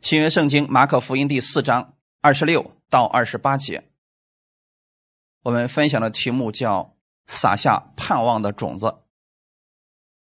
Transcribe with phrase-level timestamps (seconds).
[0.00, 3.90] 新约圣经马可福音第四章二十六到二十八节，
[5.42, 6.94] 我们分享的题目叫
[7.26, 8.98] “撒下盼望的种子”。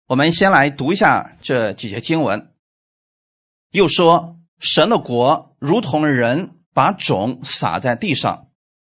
[0.09, 2.53] 我们先来读一下这几节经文。
[3.71, 8.49] 又说：“神的国如同人把种撒在地上，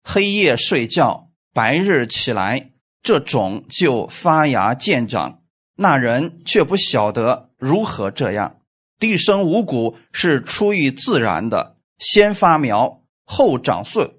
[0.02, 2.71] 黑夜睡觉，白日起来，
[3.02, 5.41] 这种就发芽见长。
[5.75, 8.61] 那人却不晓得如何这样。”
[8.99, 14.15] 地生五谷是出于自然的，先发苗，后长穗，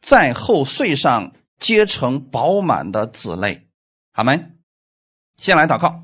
[0.00, 3.66] 再后穗上结成饱满的籽类。
[4.12, 4.56] 好门。
[5.36, 6.02] 先来祷告，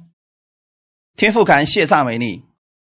[1.14, 2.44] 天父，感谢赞美你，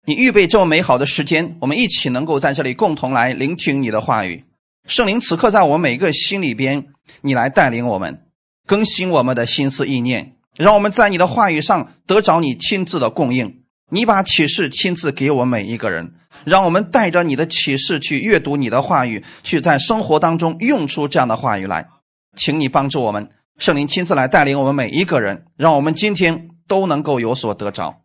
[0.05, 4.43] 你预备这么美好的时间，我们一起能够在这里共同来聆听你的话语。
[4.85, 8.27] 圣灵此刻在我们每个心里边，你来带领我们，
[8.67, 13.63] 更新我们的心思意念，让我们在你的话语上得着你亲自的供应。
[13.89, 21.87] 你把启示亲自给我们每一个人，让我们带着你的启示去阅读你的话语，去在生活当中用出这样的话语来。
[22.35, 28.01] 请你帮助我们，圣灵亲自来带领我们每一个人，让我们今天都能够有所得着。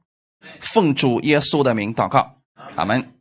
[0.61, 2.36] 奉主耶稣的名祷告，
[2.77, 3.12] 阿门。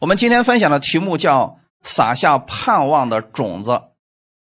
[0.00, 3.80] 我们今天分享的题目叫“撒下盼望的种子”。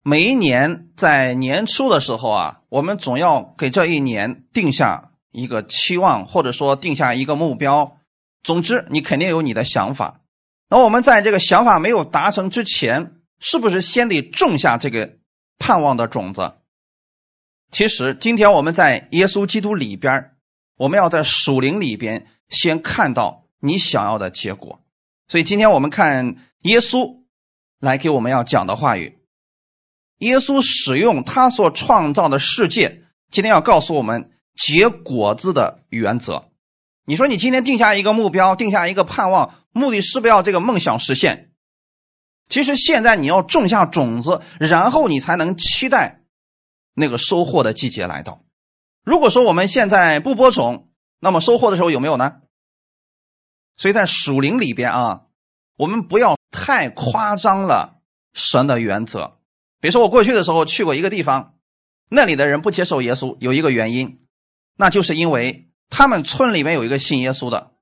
[0.03, 5.13] 每一年在年初的时候啊，我们总要给这一年定下。
[5.35, 7.99] 一个期望，或者说定下一个目标，
[8.45, 10.21] 总之你肯定有你的想法。
[10.71, 15.17] 那我们在这个想法没有达成之前，是不是先得种下这个
[15.59, 16.55] 盼望的种子？
[17.73, 20.37] 其实今天我们在耶稣基督里边，
[20.77, 24.85] 我们要在属灵里边先看到你想要的结果。
[25.27, 27.25] 所以今天我们看耶稣
[27.81, 29.19] 来给我们要讲的话语，
[30.19, 34.31] 耶稣使用他所创造的世界，今天要告诉我们。
[34.55, 36.51] 结果子的原则，
[37.05, 41.51] 你说你今天定下一个目标，定下一个盼望，目的是不是要这个梦想实现？
[42.49, 46.21] 其实现在你要种下种子，然后你才能期待
[46.95, 48.45] 那个收获的季节来到。
[49.03, 50.89] 如果说我们现在不播种，
[51.21, 52.43] 那么收获的时候有没有呢？
[53.77, 55.23] 所以在属灵里边啊，
[55.77, 58.01] 我们不要太夸张了
[58.33, 59.39] 神的原则。
[59.81, 61.55] 比如说我过去的时候去过一个地方，
[62.09, 64.24] 那里的人不接受耶稣，有一个原因。
[64.77, 67.73] 那就是因为他们村里面有一个信耶稣的，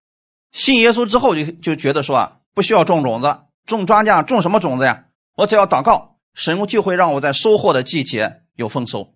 [0.51, 5.07] 信耶稣之后就就觉得说啊，不需要种种子，种庄稼种什么种子呀？
[5.35, 9.15] 我只要祷告，神就会让我在收获的季节有丰收。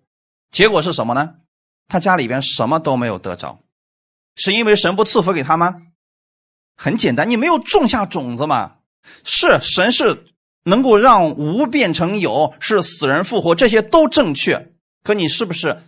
[0.51, 1.35] 结果是什么呢？
[1.87, 3.59] 他家里边什么都没有得着，
[4.35, 5.75] 是因为神不赐福给他吗？
[6.75, 8.77] 很简单，你没有种下种子嘛。
[9.23, 10.25] 是神是
[10.63, 14.73] 能够让无变成有，是死人复活，这些都正确。
[15.03, 15.81] 可你是不是？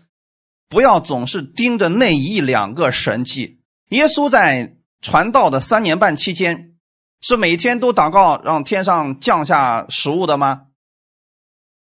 [0.69, 3.59] 不要总是盯着那一两个神迹。
[3.89, 6.75] 耶稣在传道的三年半期间，
[7.21, 10.67] 是每天都祷告让天上降下食物的吗？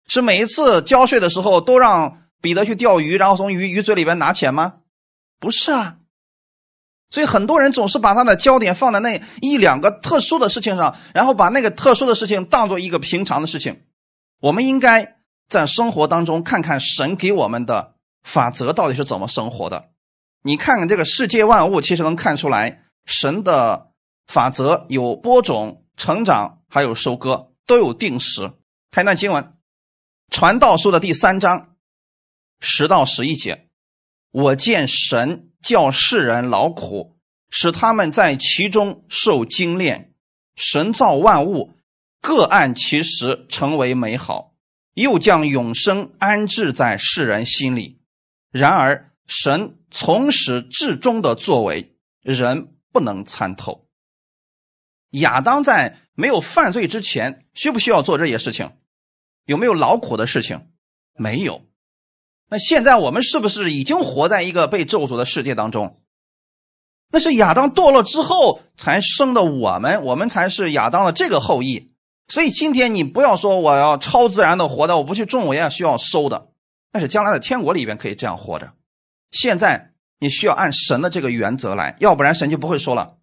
[0.06, 4.74] 是每一次交税的时候都让彼得去钓鱼，然后从鱼鱼嘴里边拿钱吗？
[5.40, 5.96] 不是啊。
[7.10, 13.82] 所以很多人总是把他的焦点放在那一两个特殊的事情上，然后把那个特殊的事情当做一个平常的事情。
[14.40, 15.16] 我们应该
[15.48, 17.96] 在生活当中看看神给我们的。
[18.22, 19.90] 法则到底是怎么生活的？
[20.42, 23.92] 你看看这个世界万物，其实能看出来神的
[24.26, 28.52] 法则有播种、成长，还有收割，都有定时。
[28.90, 29.44] 看那经文，
[30.30, 31.76] 《传道书》的第三章
[32.58, 33.68] 十到十一节：
[34.30, 37.16] 我见神叫世人劳苦，
[37.50, 40.14] 使他们在其中受精炼。
[40.56, 41.74] 神造万物，
[42.20, 44.54] 各按其时成为美好，
[44.94, 47.99] 又将永生安置在世人心里。
[48.50, 53.86] 然而，神从始至终的作为，人不能参透。
[55.10, 58.72] 亚当在没有犯罪之前，需不需要做这些事情？
[59.44, 60.68] 有没有劳苦的事情？
[61.14, 61.62] 没有。
[62.48, 66.00] 那现在我们是不是已经活在一个被咒诅的世界当中？
[67.12, 71.92] 那是亚当堕落之后才生的我们，我们才是亚当的这个后裔。
[72.28, 76.49] 所以今天你不要说我要超自然的活的，我不去种，我也需要收的。
[76.92, 78.72] 但是将来的天国里边可以这样活着，
[79.30, 83.18] 现在你需要按神的这个原则来，要不然神就不会说了。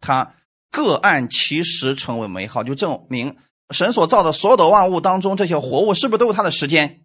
[0.00, 0.34] 他
[0.70, 3.36] 各按其时成为美好，就证明
[3.70, 7.04] 神所造的所有的万物当中，这些活物是不是都有它的时间？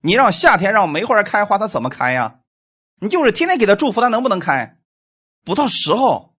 [0.00, 2.40] 你让夏天让梅花开花，它怎么开呀？
[3.00, 4.78] 你就是天天给它祝福，它能不能开？
[5.44, 6.34] 不到时候，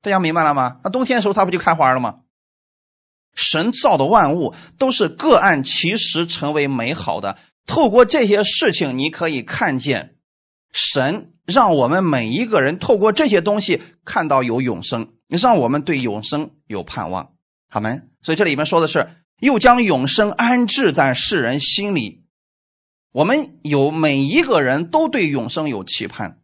[0.00, 0.80] 大家明白了吗？
[0.84, 2.20] 那冬天的时候它不就开花了吗？
[3.34, 7.38] 神造的万物都是各按其时成为美好的。
[7.66, 10.16] 透过这些事情，你可以看见
[10.72, 17.34] 神让我们每一个人透过这些东西看到有永生，让我们对永生有盼望。
[17.68, 18.02] 好没？
[18.20, 19.08] 所以这里面说的是，
[19.40, 22.24] 又将永生安置在世人心里。
[23.12, 26.40] 我们有每一个人都对永生有期盼，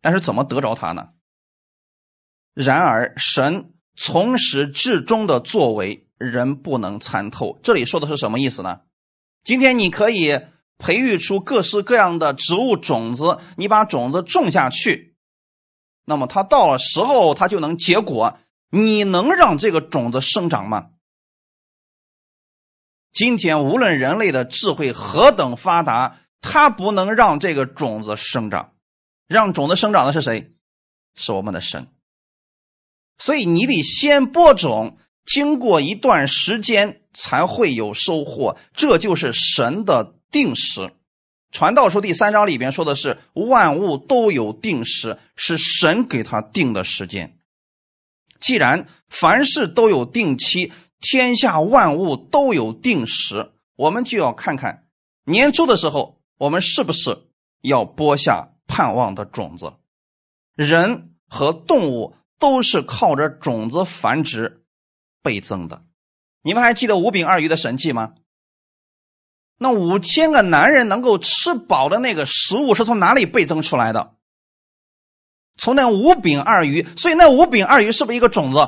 [0.00, 1.10] 但是怎么得着它呢？
[2.54, 7.60] 然而，神从始至终的作为，人不能参透。
[7.62, 8.80] 这里说的是什么意思呢？
[9.42, 10.40] 今天你可以
[10.78, 15.14] 培育出各式各样的植物种子，你把种子种下去，
[16.04, 18.38] 那么它到了时候，它就能结果。
[18.72, 20.90] 你能让这个种子生长吗？
[23.12, 28.74] 今天无论人类的智慧何等发达，它不能让这个种子生长。
[29.26, 30.52] 让种子生长的是谁？
[31.16, 31.88] 是我们的神。
[33.18, 38.56] 所以你得先播种，经过一段时间才会有收获。
[38.74, 40.92] 这就是神的定时。
[41.50, 47.36] 传道书第三章里边说的是万物都有定时，是神给他定的时间。
[48.38, 50.72] 既然凡事都有定期。
[51.02, 54.84] 天下万物都有定时，我们就要看看
[55.24, 57.26] 年初的时候，我们是不是
[57.62, 59.72] 要播下盼望的种子。
[60.54, 64.62] 人和动物都是靠着种子繁殖
[65.22, 65.84] 倍增的。
[66.42, 68.14] 你们还记得五饼二鱼的神迹吗？
[69.58, 74.14] 那五千个男人能够吃饱的那个食物是从哪里倍增出来的？
[75.58, 76.86] 从那五饼二鱼。
[76.96, 78.58] 所以那五饼二鱼是不是一个种子？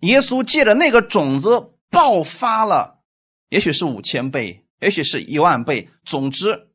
[0.00, 3.02] 耶稣借着那个种子爆发了，
[3.48, 5.88] 也许是五千倍，也许是一万倍。
[6.04, 6.72] 总之，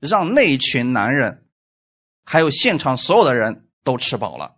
[0.00, 1.46] 让那群男人，
[2.24, 4.56] 还有现场所有的人都吃饱了。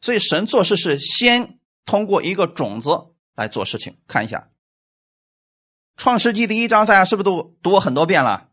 [0.00, 3.98] 所以神做事是先通过一个种子来做事情。
[4.06, 4.50] 看一下
[6.02, 8.48] 《创世纪》第一章，大家是不是都读过很多遍了？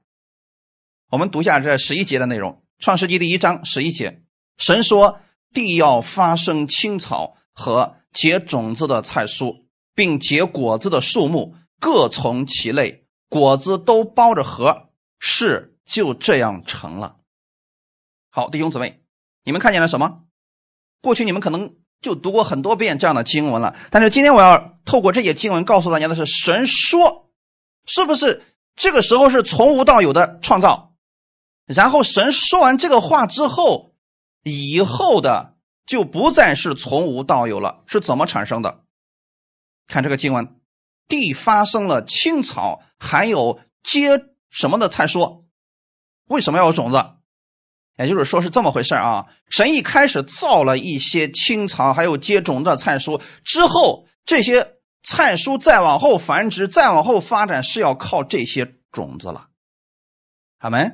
[1.09, 4.23] 我们读一下这十一节的内容，《创世纪》第一章十一节，
[4.57, 5.21] 神说
[5.53, 14.89] ：“地要发生青草和。”结种子的菜蔬，并结果子的树木，各从其类，果子都包着核，
[15.19, 17.19] 事就这样成了。
[18.31, 19.03] 好，弟兄姊妹，
[19.43, 20.23] 你们看见了什么？
[21.01, 27.29] 过去你们可能就读过很多遍这样的经文了，但是今天我要透过这些经文告诉大家的是，神说，
[27.85, 28.43] 是不是
[28.75, 30.93] 这个时候是从无到有的创造？
[31.65, 33.93] 然后神说完这个话之后，
[34.43, 35.55] 以后的。
[35.89, 38.81] 就不再是从无到有了，是怎么产生的？
[39.87, 40.59] 看这个经文，
[41.07, 45.45] 地发生了青草，还有结什么的菜说，
[46.27, 47.03] 为什么要有种子？
[48.05, 49.25] 也就是说是这么回事啊。
[49.49, 59.47] 神一开始造了一些青草，还有接种的菜蔬，之后这些菜蔬再往后繁殖，再往后发展，是要靠这些种子了。
[60.59, 60.91] 好没？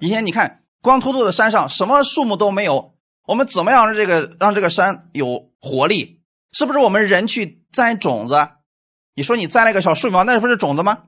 [0.00, 2.94] 以前你看光秃秃的山上，什么树木都没有。
[3.26, 6.20] 我们怎么样让这个让这个山有活力？
[6.52, 8.34] 是不是我们人去栽种子？
[9.14, 11.04] 你说你栽了一个小树苗，那不是种子吗？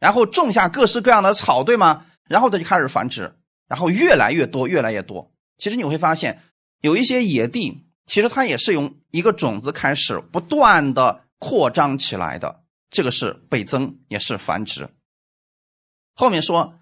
[0.00, 2.06] 然后种下各式各样的草，对吗？
[2.24, 3.36] 然后它就开始繁殖，
[3.68, 5.32] 然后越来越多，越来越多。
[5.58, 6.42] 其实你会发现，
[6.80, 12.64] 有一些野地，其实它也是用一个种子开始不断的扩张起来的。
[12.90, 14.90] 这个是倍增，也是繁殖。
[16.14, 16.80] 后面说，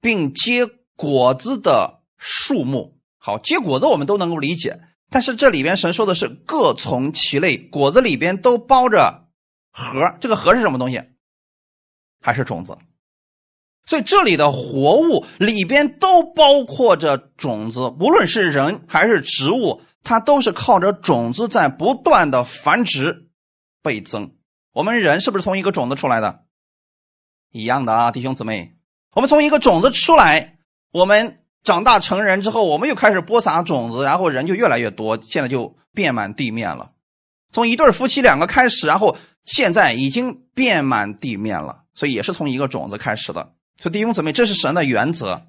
[0.00, 2.98] 并结果子的树木。
[3.18, 9.28] 好，结果子我们都能够理解，但是这里边神说的是各从其类，果子里边都包着
[9.70, 11.00] 核，这个核是什么东西？
[12.20, 12.76] 还是种子？
[13.84, 23.28] 所以这里的活物里边都包括着种子，无论是人还是植物，它都是靠着种子在不断的繁殖
[23.82, 24.32] 倍增。
[24.72, 26.40] 我们人是不是从一个种子出来的？
[27.50, 28.74] 一样的啊，弟兄姊妹，
[29.14, 30.58] 我们从一个种子出来，
[30.92, 31.38] 我们。
[31.64, 36.90] 长大成人之后，我们又开始播撒种子，然后人就越来越多，现在就遍满地面了。
[37.52, 41.84] 从一对夫妻两个开始，然后现在已经遍满地面了。
[41.94, 43.52] 所以也是从一个种子开始的。
[43.82, 45.48] 所以弟兄姊妹，这是神的原则。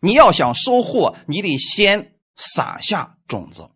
[0.00, 3.68] 你要想收获，你得先撒下种子。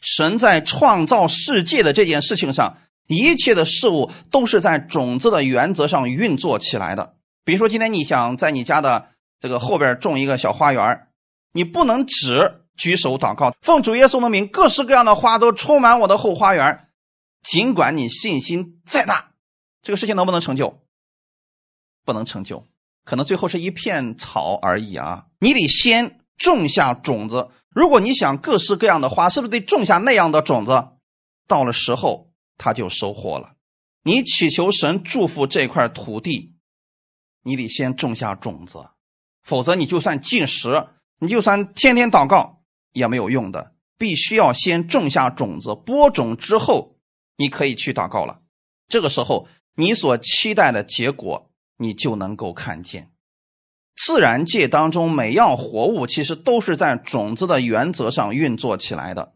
[0.00, 2.78] 神在创造世界的这件事情上，
[3.08, 7.16] 一切的事物都是在种子的原则上运作起来的。
[7.44, 9.08] 比如说，今天你想在你家的。
[9.42, 11.08] 这个后边种一个小花园
[11.50, 16.86] 你不能只举手祷告，奉主耶稣的名，各式各样的花都充满我的后花园。
[17.42, 19.32] 尽管你信心再大，
[19.82, 20.80] 这个事情能不能成就？
[22.04, 22.68] 不能成就，
[23.04, 25.26] 可能最后是一片草而已啊！
[25.40, 27.48] 你得先种下种子。
[27.68, 30.88] 如果你想各式各样的花，是不是得种下那样的种子？
[31.48, 33.54] 到了时候，它就收获了。
[34.04, 36.54] 你祈求神祝福这块土地，
[37.42, 38.90] 你得先种下种子。
[39.42, 43.72] 否则，你就算进食，你就算天天祷告也没有用的。
[43.98, 46.96] 必须要先种下种子，播种之后，
[47.36, 48.40] 你可以去祷告了。
[48.88, 51.51] 这个时候，你所期待的结果，
[51.82, 53.10] 你就能够看见。
[53.94, 59.34] 自然界当中每样活物其实都是在种子的原则上运作起来的，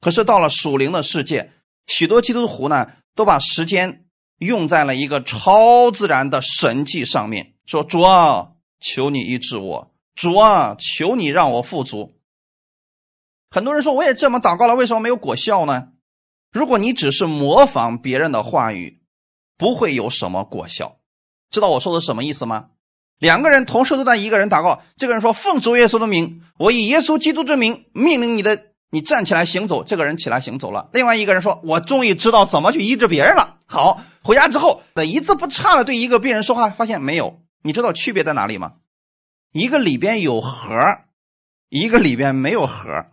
[0.00, 1.52] 可是到了属灵的世界，
[1.86, 4.06] 许多基督徒呢都把时间
[4.38, 12.14] 用在了一个超自然的神迹上面，说主啊，求你医治我，主啊，求你让我富足。
[13.50, 15.88] 很多人说我也这么祷告了，为什么没有果效呢？
[16.50, 19.02] 如果你只是模仿别人的话语，
[19.58, 20.97] 不会有什么果效。
[21.50, 22.66] 知道我说的什么意思吗？
[23.18, 30.88] 两个人同时都在一个人祷告，这个人说：“奉主耶稣的名，我以耶稣基督之名命令你的，你站起来行走。”这个人起来行走了。
[30.92, 37.40] 另外一个人说：“我终于知道怎么去医治别人了。”好，回家之后，那一字不差的对一个病人说话，发现没有？
[37.62, 38.74] 你知道区别在哪里吗？
[39.52, 40.68] 一个里边有核，
[41.68, 43.06] 一个里边没有核。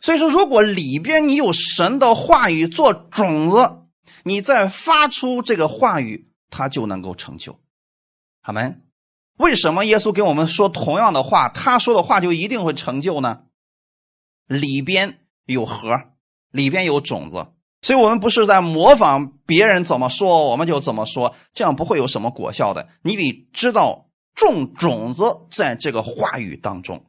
[0.00, 3.76] 所以说，如果里边你有神的话语做种子，
[4.24, 7.58] 你再发出这个话语，他就能够成就。
[8.42, 8.82] 阿门。
[9.38, 13.44] 为什么耶稣跟我们说同样的话，他说的话就一定会成就呢？
[14.46, 16.10] 里边有核，
[16.50, 17.46] 里边有种子，
[17.80, 22.88] 所以我们不是在模仿别人怎么说，我们就怎么说，这样不会有什么果效的。
[23.02, 27.06] 你得知道种种子在这个话语当中，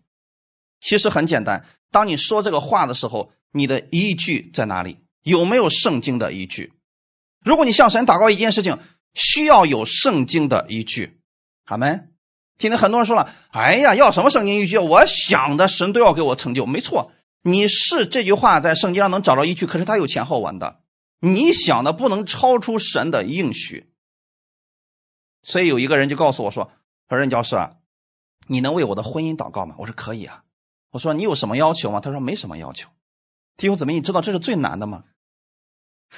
[0.80, 1.66] 其实很简单。
[1.92, 5.00] 当你说这个话的时候，你的依据在哪里？
[5.24, 6.72] 有没有圣经的依据？
[7.44, 8.78] 如果你向神祷告一件事情，
[9.14, 11.20] 需要有圣经的依据，
[11.66, 12.02] 好没？
[12.58, 14.78] 今天很多人说了：“哎呀，要什么圣经依据？
[14.78, 20.82] 我想的神都要给我成就。”没错，你是这句话在圣经上能找着依据，可是它有前后文的。
[21.20, 23.92] 你想的不能超出神的应许。
[25.44, 26.72] 所以有一个人就告诉我说
[27.10, 27.78] ：“说任教师啊，
[28.48, 30.44] 你能为我的婚姻祷告吗？”我说：“可以啊。”
[30.92, 32.90] 我说：“你有什么要求吗？”他说：“没什么要求。”
[33.58, 35.04] 弟兄姊妹，你知道这是最难的吗？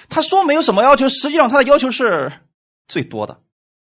[0.10, 2.34] 他说没有什么要求，实际上他的要求是
[2.88, 3.42] 最多的。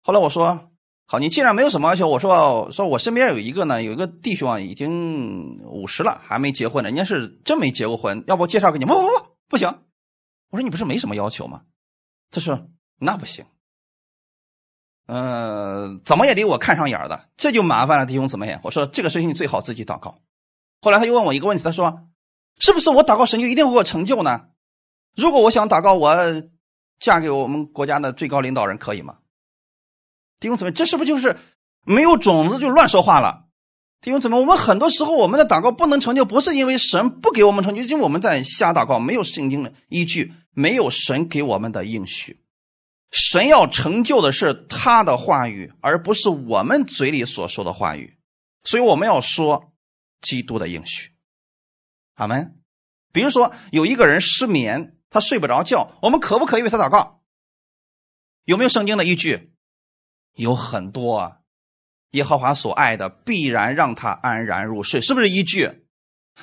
[0.02, 0.70] 后来我说。
[1.08, 8.84] 好，你既然没有什么要求，我说说我身边有一个呢，有一个弟兄啊，已经五十了，还没结婚呢，人家是真没结过婚，要不介绍给你？
[8.84, 9.08] 不不不，
[9.50, 9.68] 不行。
[10.50, 11.62] 我说你不是没什么要求吗？
[12.32, 12.66] 他说
[12.98, 13.46] 那不行。
[15.06, 18.58] 嗯，怎么也得我看上眼的，这就麻烦了，弟兄姊妹。
[18.64, 20.20] 我说这个事情你最好自己祷告。
[20.82, 22.08] 后来他又问我一个问题，他说
[22.58, 24.48] 是不是我祷告神就一定会有成就呢？
[25.14, 26.16] 如果我想祷告我
[26.98, 29.18] 嫁给我们国家的最高领导人，可以吗？
[30.40, 31.36] 弟兄姊妹，这是不是就是
[31.84, 33.44] 没有种子就乱说话了？
[34.00, 42.42] 弟兄姊妹，我们很多时候我们的祷告不能成就，不是因为神不给我们成就，就我们在瞎祷告，没有圣经的依据，没有神给我们的应许。
[43.10, 48.18] 神要成就的是他的话语，而不是我们嘴里所说的话语。
[48.62, 49.72] 所以我们要说
[50.20, 51.12] 基督的应许。
[52.14, 52.58] 阿门。
[53.12, 57.20] 比如说有一个人失眠，他睡不着觉，我们可不可以为他祷告？
[58.44, 59.52] 有没有圣经的依据？
[60.34, 61.36] 有很多啊，
[62.10, 65.84] 耶和华所爱的必然让他安然入睡，是不是依据？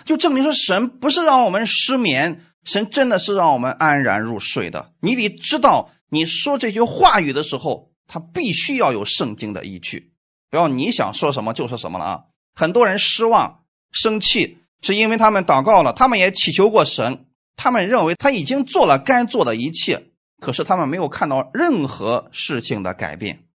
[0.06, 4.94] 就证明说神不是让我们失眠，神真的是让我们安然入睡的。
[5.02, 10.14] 你得知道，你说这句话语的时候，他必须要有圣经的依据，
[10.50, 12.24] 不要你想说什么就说什么了啊！
[12.56, 23.46] 很多人失望、生气，是因为他们祷告了，他们也祈求过神，他们认为他已经做了该做的一切，可是他们没有看到任何事情的改变。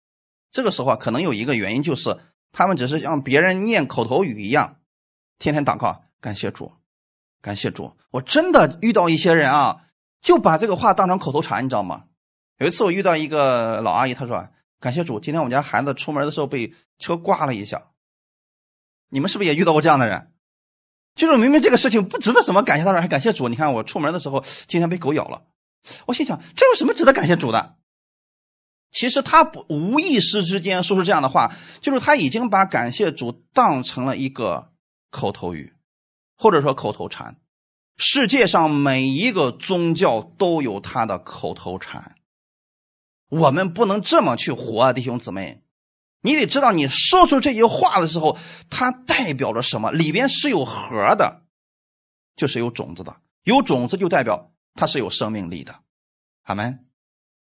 [0.50, 2.18] 这个时候啊，可能有一个原因，就是
[2.52, 4.76] 他们只是像别人念口头语一样，
[5.38, 6.72] 天天祷告，感谢主，
[7.42, 7.96] 感谢主。
[8.10, 9.82] 我真的遇到一些人啊，
[10.22, 12.04] 就把这个话当成口头禅，你知道吗？
[12.58, 14.48] 有一次我遇到一个老阿姨，她说
[14.80, 17.88] ：“感谢主，今天我们家孩子出门的时候被车刮了一下。”
[19.10, 20.32] 你们是不是也遇到过这样的人？
[21.18, 23.48] 就是明明这个事情不值得什么感谢，他说还感谢主。
[23.48, 25.42] 你看我出门的时候今天被狗咬了，
[26.06, 27.74] 我心想这有什么值得感谢主的？
[28.92, 34.70] 其实他不无意识之间说出这样的话，就是他已经把感谢主当成了一个
[35.10, 35.74] 口头语，
[36.36, 37.36] 或者说口头禅。
[37.96, 42.14] 世界上每一个宗教都有他的口头禅，
[43.28, 45.64] 我们不能这么去活，弟兄姊妹。
[46.20, 48.36] 你得知道，你说出这句话的时候，
[48.70, 49.92] 它代表着什么？
[49.92, 51.42] 里边是有核的，
[52.36, 53.16] 就是有种子的。
[53.44, 55.76] 有种子就代表它是有生命力的。
[56.44, 56.80] 阿门。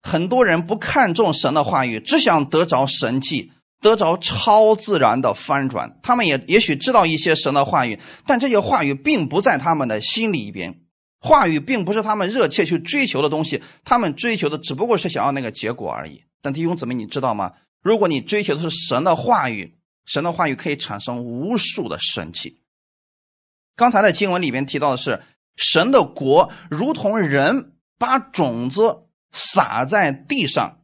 [0.02, 5.98] 很多人不看重神的话语，只想得着神迹，得着超自然的翻转。
[6.02, 10.80] 他们也也许知道一些神的话语，但这些话语并不在他们的心里边。
[11.20, 16.24] 话语并不是他们热切去追求的东西，他们追求的只不过是想要那个结果而已。
[16.42, 17.52] 但弟兄姊妹，你知道吗？
[17.84, 19.76] 如果你追求的是神的话语，
[20.06, 22.62] 神的话语可以产生无数的神迹。
[23.76, 25.22] 刚才的经文里边提到的是
[25.56, 30.78] 神的国如同人把种子撒在地上，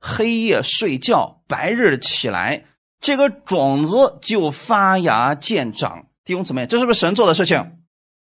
[0.00, 2.64] 黑夜睡觉，白日起来，
[3.00, 6.08] 这个种子就发芽见长。
[6.24, 7.78] 弟兄姊妹，这是不是神做的事情？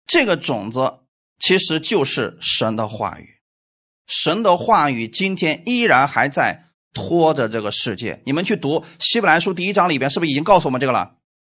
[0.07, 0.99] 这个种子
[1.39, 3.41] 其实就是神的话语，
[4.09, 8.23] 神的话语今天依然还在拖着这个世界。
[8.25, 11.13] 你们去读希伯来书第一章里边，是不是已经告诉我们这个了？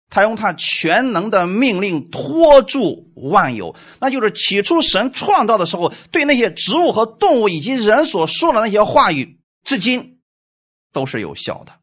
[0.09, 10.19] 他用他全能的命令拖住万有，那就是起初神创造的时候，对那些植物和动物以及人所说的那些话语，至今
[10.93, 11.73] 都是有效的。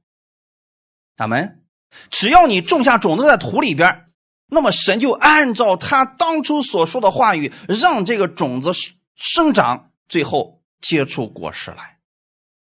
[1.16, 1.60] 阿门。
[2.10, 4.06] 只要你种下种子在土里边，
[4.48, 8.72] 那么神就按照他当初所说的话语，让这个种子
[9.14, 11.93] 生长，最后结出果实来。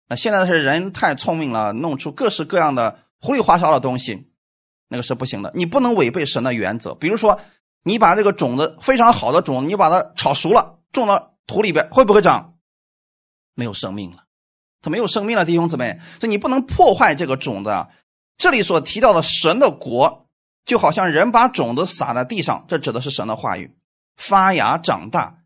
[0.08, 4.28] 那现在是人太聪明了，弄出各式各样的糊里花哨的东西。
[4.88, 6.94] 那个是不行的，你不能违背神的原则。
[6.94, 7.40] 比如说，
[7.82, 12.54] 你把这个种子非常好的种子，你把它炒熟了，种到土里边，会不会长？
[13.56, 14.26] 没有生命了，
[14.84, 17.90] 它没有生命了，弟兄姊妹，所以你不能破坏这个种子啊。
[18.38, 20.28] 这里所提到的神的国，
[20.66, 23.76] 就好像人把种子撒在地上，这指的是神的话语，
[24.16, 25.40] 发芽长大，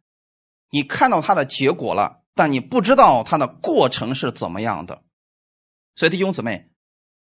[0.69, 5.01] 你看到它的结果了，但你不知道它的过程是怎么样的。
[5.95, 6.65] 所以弟兄姊妹。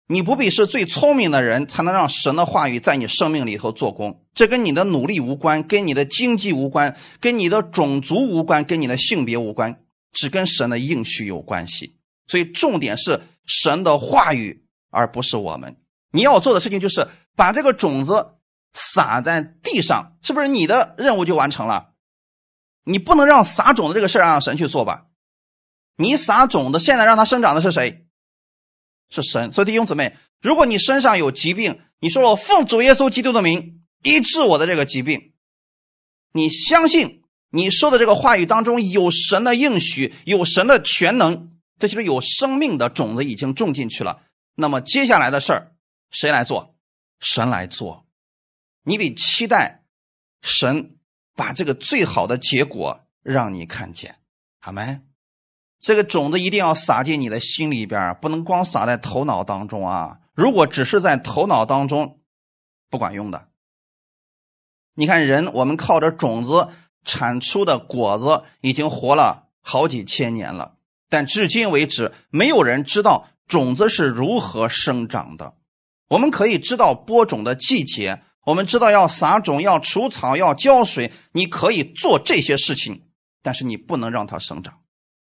[0.08, 4.25] 你不必是最聪明的人，才能让神的话语在你生命里头做工。
[4.34, 9.79] 这跟你的努力无关，跟你的经济无关，跟你的种族无关，跟你的性别无关，
[10.12, 11.96] 只跟神的应许有关系。
[12.27, 15.77] 所以重点是神的话语，而不是我们。
[16.12, 18.31] 你要做的事情就是把这个种子
[18.74, 21.91] 撒在地上，是不是你的任务就完成了？
[22.84, 25.08] 你不能让撒种子这个事儿让神去做吧？
[25.96, 28.06] 你撒种子，现在让它生长的是谁？
[29.10, 35.34] 是神，所以弟兄姊妹，如果你身上有疾病，你说我奉主耶稣基督的名医治我的这个疾病，
[36.32, 44.24] 你相信你说的这个话语当中有神的应许，有神的全能，这就是有生命的种子已经种进去了。
[44.55, 45.74] 那么接下来的事儿
[46.10, 46.75] 谁来做？
[47.20, 48.08] 神来做。
[48.84, 49.84] 你得期待
[50.42, 50.98] 神
[51.42, 54.18] 把这个最好的结果让你看见，
[54.60, 55.01] 好没？
[55.80, 60.20] 这个种子一定要撒进你的心里边，不能光撒在头脑当中啊！
[60.36, 62.20] 如果只是在头脑当中，
[62.92, 63.48] 不管用的。
[64.94, 66.68] 你看人，我们靠着种子
[67.04, 70.75] 产出的果子已经活了好几千年了，
[71.10, 75.56] 但至今为止，没有人知道种子是如何生长的。
[76.10, 83.04] 我们可以知道播种的季节，我们知道要撒种、要除草、要浇水，你可以做这些事情，
[83.42, 84.80] 但是你不能让它生长。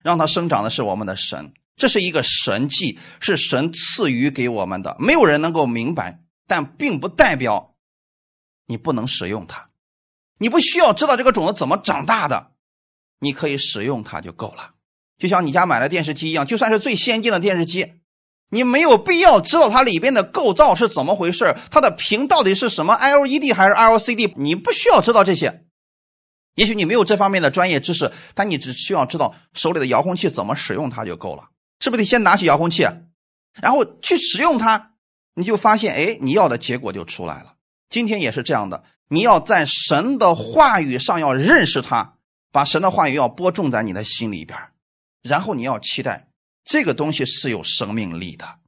[0.01, 4.97] 让它生长的是我们的神，这是一个神迹，是神赐予给我们的。
[4.99, 7.75] 没有人能够明白，但并不代表
[8.65, 9.69] 你不能使用它。
[10.39, 12.51] 你不需要知道这个种子怎么长大的，
[13.19, 14.71] 你可以使用它就够了。
[15.17, 17.93] 就像你家买了电视机一样，就算是最先进的电视机，
[18.49, 25.63] 你没有必要知道它里边的构造是怎么回事，它的屏到底是什么 LED 还是 LCD，你不需要知道这些。
[26.55, 31.49] 也许你没有这方面的专业知识，但你只需要知道手里的遥控器怎么使用它就够了。
[31.79, 32.83] 是不是得先拿起遥控器，
[33.59, 34.91] 然后去使用它，
[35.33, 37.55] 你就发现，哎，你要的结果就出来了。
[37.89, 42.13] 今天也是这样的，你要在神的话语上要认识它，
[42.51, 44.59] 把神的话语要播种在你的心里边，
[45.23, 46.27] 然后你要期待
[46.63, 48.59] 这个东西是有生命力的。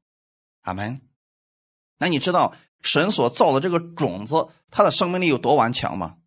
[0.61, 1.01] 阿门。
[1.97, 6.17] 那你知道神所造的这个种子，它的生命力有多顽强吗？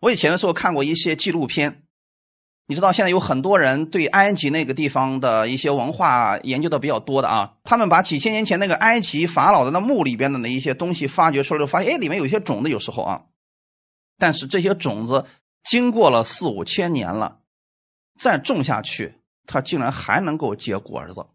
[0.00, 1.82] 我以前的时候看过一些纪录片，
[2.66, 13.24] 你知道现在有很多人对埃及那个地方的一些文化研究的比较多的啊，他们把几千年前那个埃及法老的那墓里边的那一些东西发掘出来，就发现哎里面有一些种子，有时候啊，
[14.18, 15.24] 但是这些种子
[15.64, 17.40] 经过了四五千年了，
[18.20, 19.17] 再种下去，
[19.48, 21.26] 它竟然还能够结果子，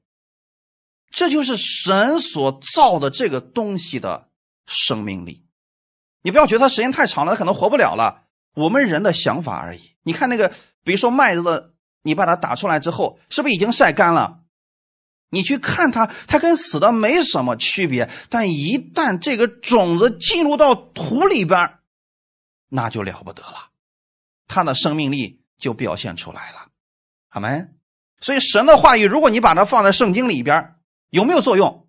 [1.10, 4.30] 这就是神所造的这个东西的
[4.68, 5.46] 生命力。
[6.22, 8.28] 你不要觉得它时间太长了，它可能活不了了。
[8.54, 9.96] 我们人的想法而已。
[10.04, 11.74] 你看那个，比如说麦子的，
[12.04, 14.44] 你把它打出来之后，是不是已经晒干了？
[15.30, 18.10] 你去看它，它跟死的没什么区别。
[18.30, 21.80] 但一旦这个种子进入到土里边，
[22.70, 23.72] 那就了不得了，
[24.48, 26.68] 它的生命力就表现出来了。
[27.30, 27.66] 好没？
[28.24, 30.76] 所以神的话语，如果你把它放在圣经里边，
[31.10, 31.88] 有没有作用？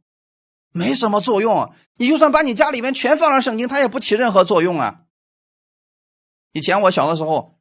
[0.72, 1.72] 没什么作用。
[1.96, 5.02] 你就算把你家里面全放上圣经，它也不起任何作用啊。
[6.52, 7.60] 以前我小的时候，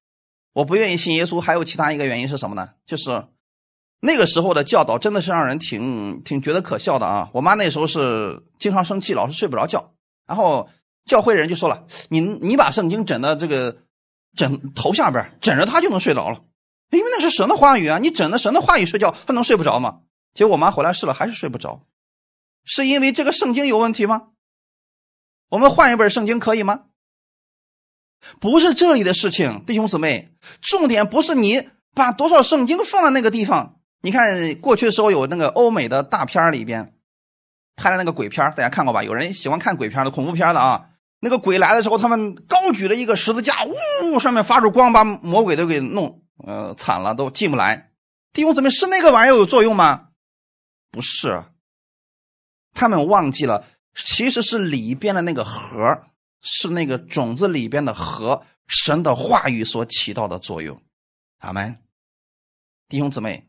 [0.54, 2.72] 我不愿意信耶稣，还有其他一个原因是什么呢？
[2.88, 3.28] 就是
[4.00, 7.30] 那个时候的教导真的是让人挺挺觉得可笑的啊！
[7.32, 9.94] 我妈那时候是经常生气，老是睡不着觉，
[10.26, 10.68] 然后
[11.06, 13.78] 教会人就说了：“你你把圣经枕的这个
[14.36, 16.42] 枕头下边枕着它就能睡着了，
[16.98, 18.00] 因为那是神的话语啊！
[18.00, 20.00] 你枕着神的话语睡觉，他能睡不着吗？
[20.34, 21.86] 结果我妈回来试了，还是睡不着，
[22.66, 24.30] 是因为这个圣经有问题吗？
[25.50, 26.86] 我们换一本圣经可以吗？
[28.40, 33.80] 不是这里的事情，弟兄姊妹，重点不是你把多少圣经放在那个地方。
[34.02, 36.94] 你看过去的时候有那个欧美的大片里边
[37.76, 39.04] 拍的那个鬼片，大家看过吧？
[39.04, 40.90] 有人喜欢看鬼片的、恐怖片的啊。
[41.20, 43.66] 那个鬼来的时候，他们高举了一个十字架，
[44.04, 47.92] 呜，上面发出光，把魔鬼都给弄，呃，惨了，都进不来。
[48.34, 50.10] 弟兄姊妹，是那个玩意儿有作用吗？
[50.92, 51.44] 不是，
[52.74, 53.66] 他们忘记了，
[53.96, 56.04] 其实是里边的那个核，
[56.42, 60.82] 是那个种子里边的核，神的话语所起到的作用。
[61.40, 61.80] 阿门。
[62.90, 63.48] 弟兄姊妹，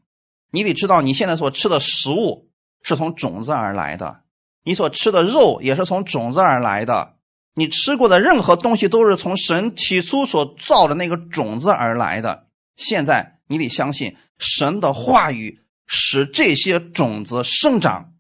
[0.51, 2.51] 你得知道，你现在所吃的食物
[2.83, 4.23] 是从种子而来的，
[4.63, 7.17] 你所吃的肉也是从种子而来的。
[7.55, 12.44] 你吃过的任何东西都是从神起初所造的那个种子而来的。
[12.77, 18.15] 现在你得相信神的话语，使这些种子生长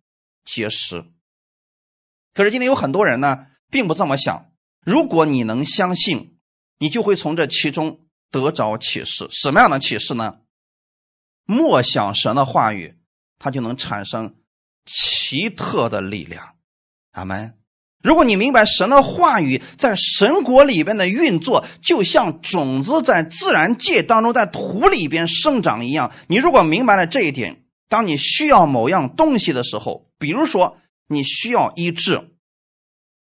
[0.44, 1.04] 结实。
[2.32, 4.50] 可是今天有很多人呢，并不这么想。
[4.84, 6.38] 如果你能相信，
[6.78, 9.28] 你就会从这其中得着启示。
[9.30, 10.40] 什么样的启示呢？
[11.44, 12.98] 默想神的话语，
[13.38, 14.36] 它就能产生
[14.84, 16.56] 奇特的力量。
[17.12, 17.58] 阿门。
[18.04, 26.12] 如果你明白神的话语在神国里边的运作，就像种子在自然界当中在土里边生长一样。
[26.28, 30.76] 你如果明白了这一点，当你需要某样东西的时候，比如说
[31.08, 32.28] 你需要医治，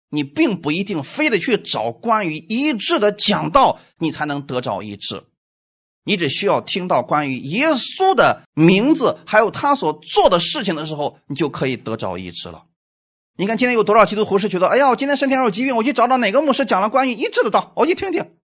[0.08, 5.24] 你并不一定非得去找关于医治的讲道，你才能得着医治。
[6.04, 12.64] 你只需要听到关于耶稣的名字，还有他所做的事情的时候，你就可以得着医治了。
[13.36, 18.36] 你看，今天有多少基督徒是觉得，哎呀，我今天身体上有疾病，我去找找哪个牧师讲了关于医治的道，我去听听，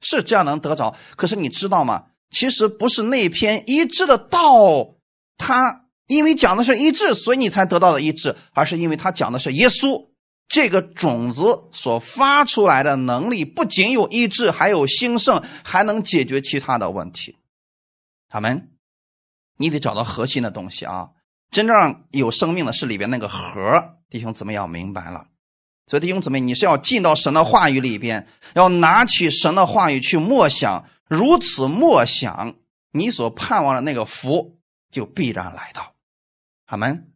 [0.00, 0.96] 是这样能得着。
[1.16, 2.06] 可是你知道吗？
[2.30, 4.96] 其实不是那篇医治的道，
[5.36, 10.08] 他因为讲的是医治，所以你才得到了医治，而是因为他讲的是耶稣
[10.48, 17.36] 这个种子所发出来的能力，不仅有医治，还有兴盛，还能解决其他的问题。
[18.28, 18.72] 他们，
[19.56, 21.10] 你得找到核心的东西啊。
[21.50, 25.26] 真正有生命的是里边那个核，弟兄姊妹要明白了。
[25.86, 32.54] 所以弟兄姊妹，你是要进到神的话语里边，要拿起神的话语去默想，如此默想，
[32.92, 34.60] 你所盼望的那个福
[34.92, 35.94] 就必然来到。
[36.66, 37.12] 阿门。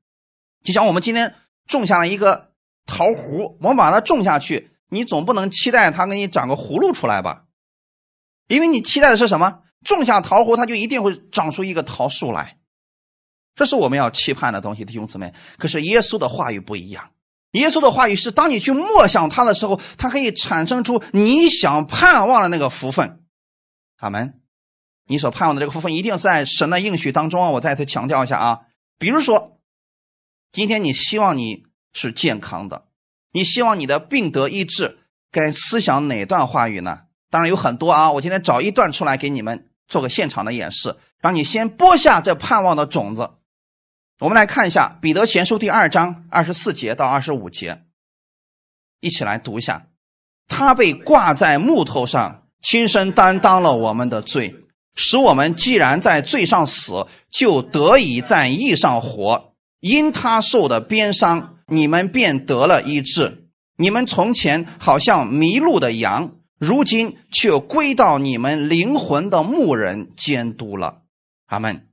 [0.64, 1.36] 就像我们今天
[1.68, 2.50] 种下了一个
[2.86, 7.44] 桃核，我们把它种下去，你总不能期待它给你长个葫芦出来吧？
[8.48, 9.60] 因为你期待的是什么？
[9.84, 12.58] 种下桃核，它就一定会长出一个桃树来。
[13.54, 15.32] 这是我们要期盼的东西，弟兄姊妹。
[15.58, 17.10] 可是耶稣的话语不一样，
[17.52, 23.20] 耶稣的话语是当你去默想他的时候，它可以产生出你想盼望的那个福分。
[23.98, 24.40] 阿门。
[25.06, 27.50] 你所盼望的这个福分一定在神的应许当中啊！
[27.50, 28.60] 我再次强调一下啊，
[28.98, 29.60] 比如说，
[30.50, 32.86] 今天你希望你是健康的，
[33.30, 37.02] 你希望你的病得医治，该思想哪段话语呢？
[37.28, 43.28] 当然有很多啊，我今天找一段出来给你们做个现场的演示，让你先播下这盼望的种子。
[44.20, 47.82] 我们来看一下《彼得前书》第二章二十四节到二十五节，
[49.00, 49.88] 一起来读一下。
[50.46, 54.54] 他被挂在木头上，亲身担当了我们的罪，
[54.94, 59.52] 使我们既然在罪上死，就得以在义上活。
[59.80, 63.48] 因他受的鞭伤，你们便得了医治。
[63.76, 71.02] 你们从前好像迷路的羊，如今却归到你们灵魂的牧人监督了。
[71.46, 71.88] 阿门。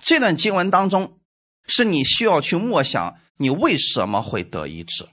[0.00, 1.16] 这段经文当中。
[1.70, 5.08] 是你需要去默想，你为什么会得医治？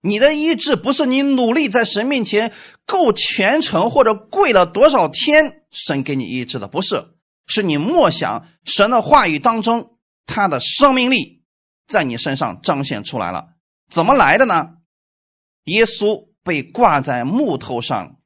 [0.00, 2.52] 你的医治不是你努力在神面前
[2.84, 7.14] 够虔诚或者跪了多少天，神给你医治的，不是，
[7.46, 11.42] 是你默想神的话语当中，他的生命力
[11.86, 13.54] 在你身上彰显出来了。
[13.90, 14.78] 怎么来的呢？
[15.64, 18.18] 耶稣被挂在木头上，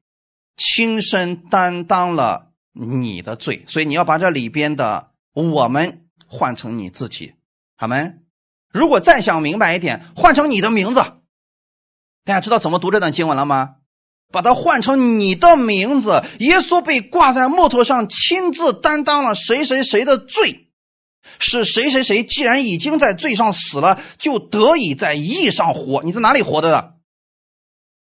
[0.57, 7.35] 亲身担当了你的罪，所以你要把这里边的我们换成你自己。
[7.79, 8.25] 他们
[8.71, 10.99] 如果再想明白一点，换成你的名字，
[12.25, 13.77] 大家知道怎么读这段经文了吗？
[14.31, 16.21] 把它换成你的名字。
[16.39, 20.69] 耶稣被挂在木头上，亲自担当了谁谁谁的罪，
[21.39, 26.03] 是谁谁谁既然已经在罪上死了，就得以在义上活。
[26.03, 26.95] 你在哪里活着的？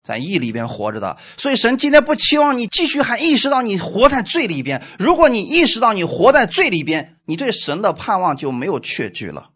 [0.02, 1.16] 在义里边活着的。
[1.38, 4.83] 所以神今天不期望你继续还意识到你活在罪里边。
[4.98, 9.50] 如果你意识到你活在罪里边，你对神的盼望就没有确据了。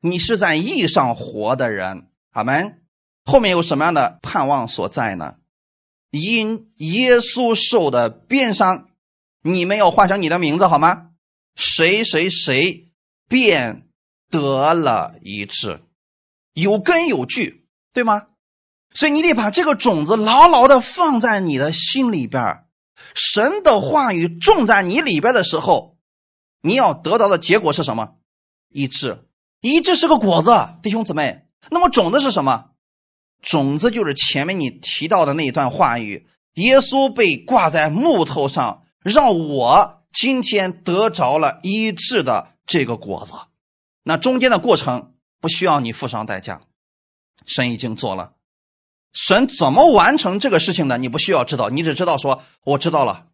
[0.00, 2.82] 你是在义上活的人，阿门。
[3.24, 5.36] 后面有什么样的盼望所在呢？
[6.10, 8.88] 因耶稣受的鞭伤，
[9.42, 11.10] 你们要换成你的名字好吗？
[11.54, 12.88] 谁谁谁
[13.28, 13.86] 便
[14.30, 15.82] 得了一致，
[16.54, 18.28] 有根有据，对吗？
[18.94, 22.64] 所以你得把这个种子牢牢的放在你的心里边
[23.14, 25.98] 神的话语种在你里边的时候，
[26.62, 28.16] 你要得到的结果是什么？
[28.68, 29.28] 一致，
[29.60, 30.50] 一这是个果子，
[30.82, 31.46] 弟兄姊妹。
[31.70, 32.70] 那么种子是什么？
[33.42, 43.34] 种子就是前面你提到的那一段话语：耶稣被挂在木头上，让我今天得着了医治的这个果子。
[44.02, 46.62] 那中间的过程不需要你付上代价，
[47.46, 48.32] 神已经做了。
[49.12, 50.96] 神怎么完成这个事情的？
[50.96, 53.26] 你不需要知道，你只知道说：“我知道了，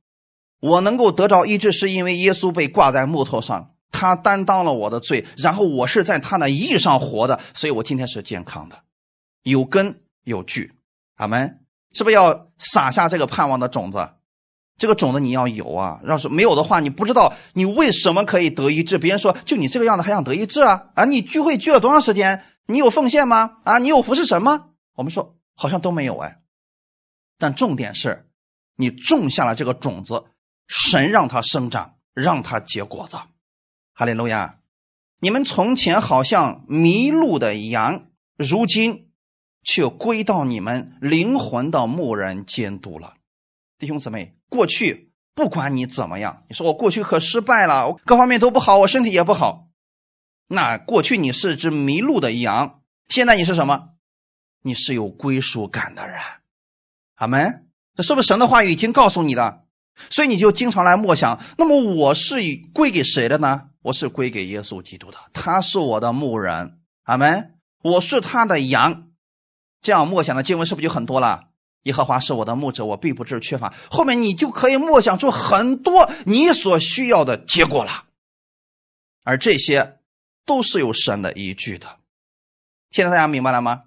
[0.60, 8.76] 我能够得着医治，是因为耶稣被挂在木头上，他担当了我的罪，然后我是在他的义上活的，所以我今天是健康的，
[9.42, 10.74] 有根有据。”
[11.16, 11.61] 阿门。
[11.92, 14.06] 是不是要撒下这个盼望的种子？
[14.76, 15.98] 这个种子你要有啊！
[16.06, 18.98] 要是没有的话，你不知道你为什么可以得医治。
[18.98, 22.44] 别人说：“就你这个样子还想得医治啊？”啊，你聚会聚了多长时间？
[22.66, 23.59] 你有奉献吗？
[23.64, 24.66] 啊，你有服侍神吗？
[24.96, 25.35] 我们说。
[25.59, 26.37] 好像都没有哎，
[27.38, 28.28] 但重点是，
[28.76, 30.22] 你种下了这个种子，
[30.66, 33.16] 神让它生长，让它结果子。
[33.98, 34.59] 哈利路亚！
[35.20, 39.09] 你们从前好像迷路的羊，如今
[39.62, 43.14] 却归到你们灵魂的牧人监督了。
[43.78, 49.68] 弟兄姊妹，过去不管你怎么样，你说我过去可失败了，我各方面都不好，我身体也不好。
[50.46, 53.94] 那过去你是只迷路的羊，现在你是什么？
[54.61, 56.20] 你是有归属感的人，
[57.14, 57.66] 阿门。
[57.94, 59.62] 这是不是神的话语已经告诉你的？
[60.11, 61.40] 所以你就经常来默想。
[61.56, 62.37] 那么我是
[62.74, 63.70] 归给谁的呢？
[63.87, 67.55] 我是归给耶稣基督的，他是我的牧人，阿门。
[67.83, 69.11] 我是他的羊，
[69.81, 71.51] 这样默想的经文是不是就很多了？
[71.83, 73.72] 耶和华是我的牧者，我必不致缺乏。
[73.88, 78.07] 后面你就可以默想出很多你所需要的结果了，
[79.22, 80.01] 而这些
[80.44, 82.01] 都是有神的依据的。
[82.90, 83.85] 现在大家明白了吗？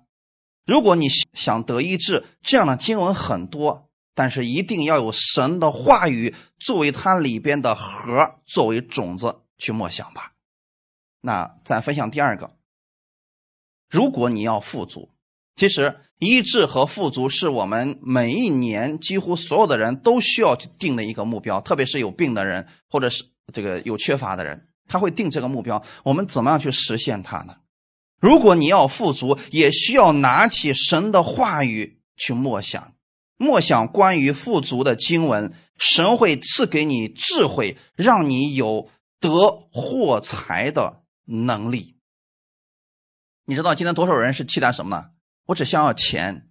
[0.65, 10.33] 如果你想得医治，这样的经文很多，但是一定要有神的话语作为它里边的核，作为种子去默想吧。
[11.21, 12.55] 那咱分享第二个，
[13.87, 15.11] 如果你要富足，
[15.55, 25.83] 其实医治和富足是我们每一年几乎所有的人都需要去定的一个目标，特别是有病的人或者是这个有缺乏的人，他会定这个目标。
[26.03, 27.57] 我们怎么样去实现它呢？
[28.21, 32.93] 如果你要富足，也需要拿起神的话语去默想，
[33.37, 41.97] 默想关于富足的经文，神会赐给你智慧，让你有得获财的能力。
[43.45, 45.09] 你知道今天多少人是期待什么呢？
[45.47, 46.49] 我只想要钱，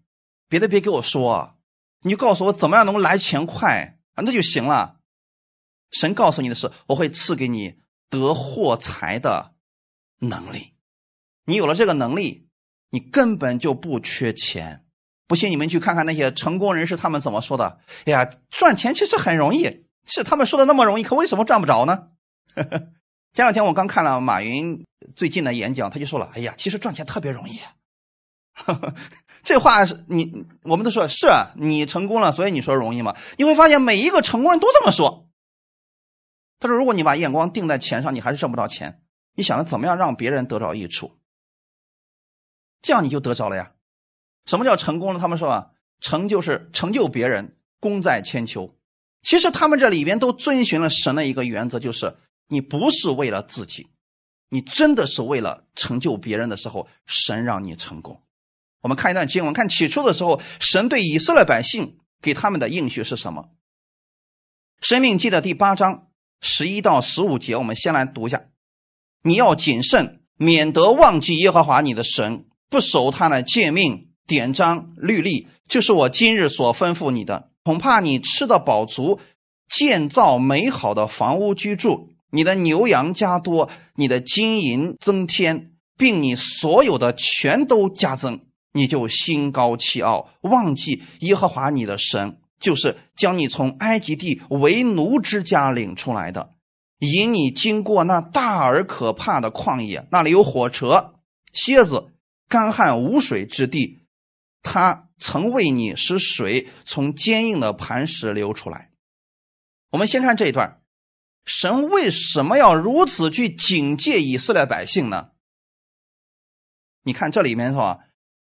[0.48, 1.57] 别的别给我说，
[2.02, 5.00] 你就告诉我怎么样能够来钱快啊，那就行了。
[5.90, 9.54] 神告诉你的是，我会赐给你得获财的
[10.18, 10.74] 能力。
[11.44, 12.48] 你有了这个能力，
[12.90, 14.85] 你根本就不缺钱。
[15.26, 17.81] 不信你们去看看那些成功人士，他们怎么说的？
[18.04, 22.11] 哎呀，赚钱其实很容易，是他们说的那么容易，可为什么赚不着呢？
[23.33, 27.61] 前两天我刚看了马云最近的演讲，他就说了：“哎呀，其实赚钱特别容易。
[29.44, 33.16] ”这话是你，我们都说是你成功了，所以你说容易吗？
[33.37, 35.29] 你会发现每一个成功人都这么说。
[36.59, 39.03] 他说：“如果你把眼光定在钱上，你还是挣不着钱。
[39.35, 41.18] 你想着怎么样让别人得着益处？”
[42.83, 43.73] 这样你就得着了呀？
[44.47, 45.21] 什么叫成功呢？
[45.21, 48.75] 他们说啊，成就是成就别人，功在千秋。
[49.23, 52.16] 其实他们这里边都遵循了神的一个原则，就是
[52.49, 53.89] 你不是为了自己，
[54.49, 58.23] 你真的是为了成就别人的时候，神让你成功。
[58.81, 63.51] 我们看一段经文，看起初的时候，神对以色列百姓给他们的应许是什么？
[64.81, 66.09] 生命记的第八章
[66.41, 68.45] 十一到十五节，我们先来读一下：
[69.23, 72.47] 你要谨慎，免得忘记耶和华你的神。
[72.71, 77.51] 不守他的诫命、典章、律例，就是我今日所吩咐你的。
[77.65, 79.21] 恐怕你吃的饱足，
[79.69, 88.41] 建造美好的房屋居住，你的牛羊加多，你的金银增添，并你所有的全都加增，
[88.73, 96.51] 你就心高气傲，忘记耶和华你的神，就是将你从埃及地为奴之家领出来的，
[96.99, 101.14] 引你经过那大而可怕的旷野，那里有火车、
[101.53, 102.12] 蝎子。
[102.51, 103.99] 干旱无水之地，
[104.62, 108.88] 他曾为你使水从坚硬的磐石流出来。
[109.91, 110.81] 我们先看这一段，
[111.44, 115.31] 神为什么要如此去警戒以色列百姓呢？
[117.03, 117.98] 你看这里面是吧？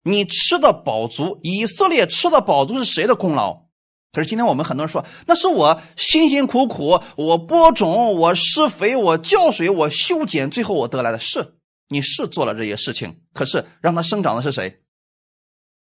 [0.04, 3.66] 你吃的饱足，以色列吃的饱足是谁的功劳？
[4.12, 11.58] 可是今天我们很多人说，那是我辛辛苦苦，我播种，我施肥，我浇水，我修剪，最后我得来的是，
[11.90, 14.82] 你是做了这些事情，可是让它生长的是谁？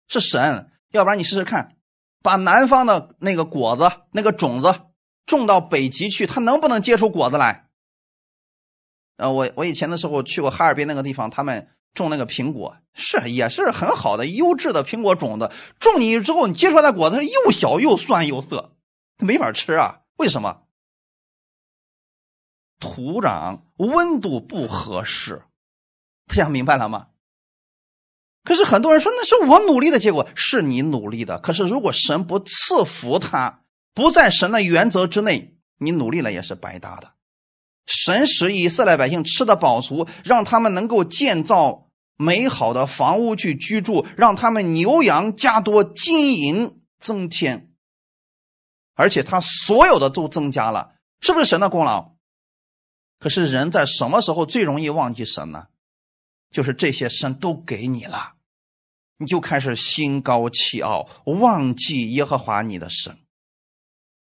[0.08, 0.70] 是神。
[0.92, 1.78] 要不然你试试看，
[2.22, 4.68] 把南方的那个果子、那个种子
[5.26, 7.68] 种到北极去，它能不能结出果子来？
[9.18, 18.76] 呃，我我以前的时候去过哈尔滨那个地方，他们种那个苹果，是也是很好的优质的苹果种子，种进去之后，你结出来的果子是又小又酸又涩，
[19.20, 20.00] 没法吃啊！
[20.18, 20.64] 为什么？
[22.80, 25.44] 土壤温度不合适，
[26.28, 27.10] 大家明白了吗？
[28.44, 31.38] 可是很多人说那是我努力的结果，是你努力的。
[31.38, 33.61] 可是如果神不赐福他，
[33.94, 37.14] 不在神的原则之内，你努力了也是白搭的。
[37.86, 47.72] 神使以色列百姓吃的饱足，让他们能够建造美好的房屋去居住，让他们牛羊加多，金银增添，
[48.94, 52.14] 而且他所有的都增加了，是不是神的功劳？
[53.20, 55.68] 可是人在什么时候最容易忘记神呢？
[56.52, 58.34] 就是这些神都给你了，
[59.18, 63.18] 你就开始心高气傲，忘记耶和华你的神。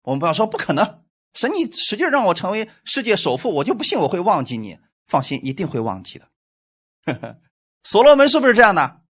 [0.08, 1.02] 我们不要说不可能，
[1.34, 4.78] 神你使劲让我成为世界首富，我就不信我会忘记你。
[5.06, 7.38] 放心，一定会忘记的。
[7.84, 9.02] 所罗门是不是这样的？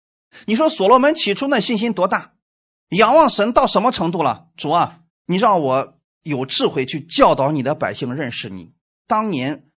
[0.47, 2.33] 你说所罗门起初那信心多大，
[2.89, 4.49] 仰望神到什么程度了？
[4.57, 8.73] 主啊，你让我有智慧去教导你的百姓认识你。
[9.07, 9.69] 当年。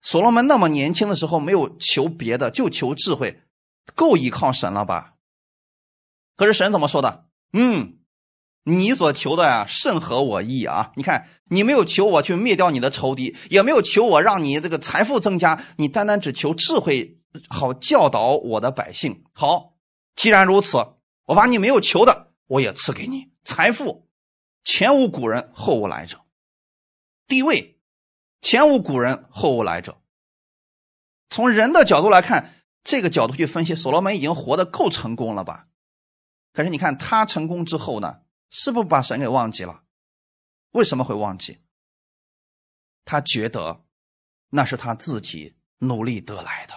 [0.00, 3.42] 所罗门那么年轻的时候，没有求别的，就求智慧，
[3.94, 5.14] 够依靠神了吧？
[6.36, 7.26] 可是神怎么说的？
[7.52, 7.97] 嗯，
[8.68, 10.92] 你所求的呀，甚合我意啊！
[10.96, 19.24] 你看，你没有求我去灭掉你的仇敌，也没有求我让你这个财富增加，你单单只求智慧，好教导我的百姓。
[19.32, 19.74] 好，
[20.14, 20.76] 既然如此，
[21.24, 24.06] 我把你没有求的，我也赐给你财富，
[24.64, 26.18] 前无古人，后无来者，
[27.26, 27.78] 地位。
[28.40, 30.00] 前无古人，后无来者。
[31.28, 32.54] 从人的角度来看，
[32.84, 35.66] 这个角度去分析，所罗门已经活得够成功了吧？
[36.52, 39.82] 可是你看他成功之后呢，是不把神给忘记了？
[40.72, 41.58] 为什么会忘记？
[43.04, 43.82] 他觉得
[44.50, 46.74] 那是他自己努力得来的。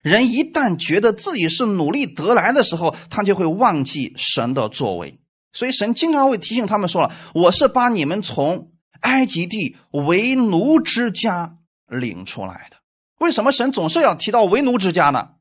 [0.00, 5.20] 人一旦觉得自己是努力得来的时候，他就会忘记神的作为。
[5.52, 12.76] 所以神经常会提醒他们说了：“我是把你们从……”埃及地为奴之家领出来的，
[13.16, 15.36] 为什么神总是要提到为奴之家呢？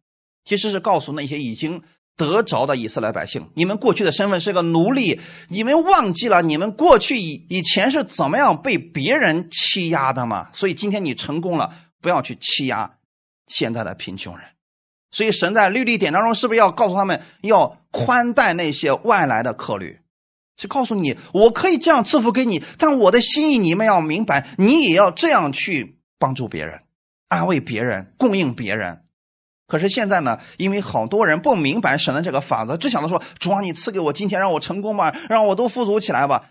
[0.46, 1.84] 其实是告诉那些已经
[2.20, 10.50] 得着的以色列百姓，你们过去的身份是个奴隶，你们忘记了你们过去以以前是怎么样被别人欺压的吗？
[10.52, 12.98] 所以今天你成功了，不要去欺压
[13.48, 14.46] 现在的贫穷人。
[15.12, 20.00] 所以神在律例典当中是不是要告诉他们要宽待那些外来的客旅？
[20.58, 26.82] 是告诉你，我可以这样赐福给你，但我的心意你们要明白，你也要这样去帮助别人、
[27.30, 29.04] 安慰别人、供应别人。
[29.70, 36.50] 可是现在呢，因为好多人不明白神的这个法则，只想着说：“主啊，你赐给我金钱，让我成功吧，让我都富足起来吧。”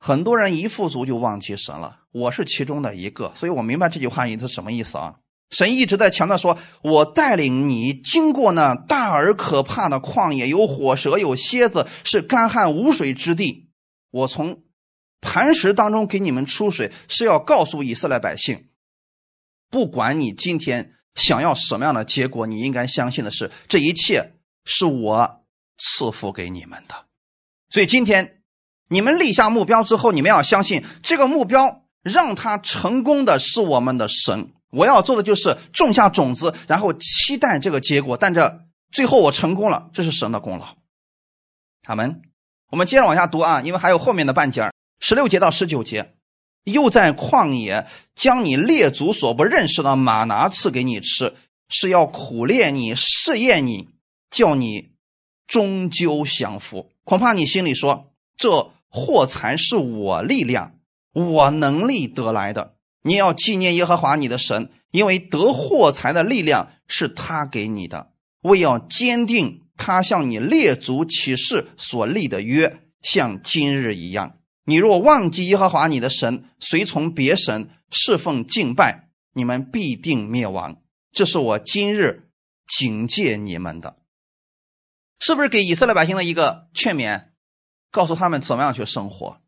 [0.00, 5.16] 很多人一富足就忘记神了，我是其中的一个，所以我明白这句话意思什么意思啊？
[5.50, 13.68] 神一直在强调说：“我带领你经过那大而可怕的旷野，有火蛇，有蝎子，是干旱无水之地。
[14.10, 14.62] 我从
[15.20, 18.68] 磐石当中给你们出水，是要告诉以色列百姓，
[19.70, 24.32] 不管你今天想要什么样的结果，你应该相信的是，这一切
[24.64, 25.44] 是我
[25.78, 27.06] 赐福给你们的。
[27.70, 28.42] 所以今天
[28.88, 38.16] 你们立下目标之后，你们要相信这个目标让他成功的是我们的神。”我要做的就是种下种子，然后期待这个结果。
[38.16, 40.74] 但这最后我成功了，这是神的功劳。
[41.82, 42.22] 他们，
[42.72, 46.16] 我们接着往下读啊，因为还有后面的半截十六节到十九节，
[46.64, 51.34] 又在旷野将你列祖所不认识的马拿赐给你吃，
[51.68, 53.88] 是要苦练你、试验你，
[54.30, 54.90] 叫你
[55.46, 56.90] 终究降服。
[57.04, 60.74] 恐怕你心里说：这货财是我力量、
[61.12, 62.74] 我能力得来的。
[63.02, 68.10] 你要纪念耶和华你的神，因为得货财的力量是他给你的。
[68.40, 74.36] 为要坚定他向你列祖起誓所立的约，像今日一样。
[74.64, 80.82] 你若忘记耶和华你的神，随从别神侍奉敬拜，你们必定灭亡。
[81.12, 82.28] 这是我今日
[82.66, 83.98] 警戒你们的，
[85.18, 87.24] 是不是给以色列百姓的一个劝勉？
[87.90, 89.40] 告诉他们怎么样去生活。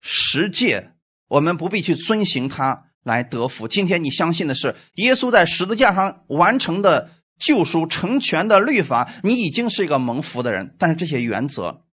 [0.00, 0.92] 十诫。
[1.28, 3.66] 我们不必去遵行它来得福。
[3.66, 10.76] 今天你相信的是耶稣在十字架上完成的救赎、成全的律法，你已经是一个蒙福的人。
[10.78, 11.86] 但是这些原则，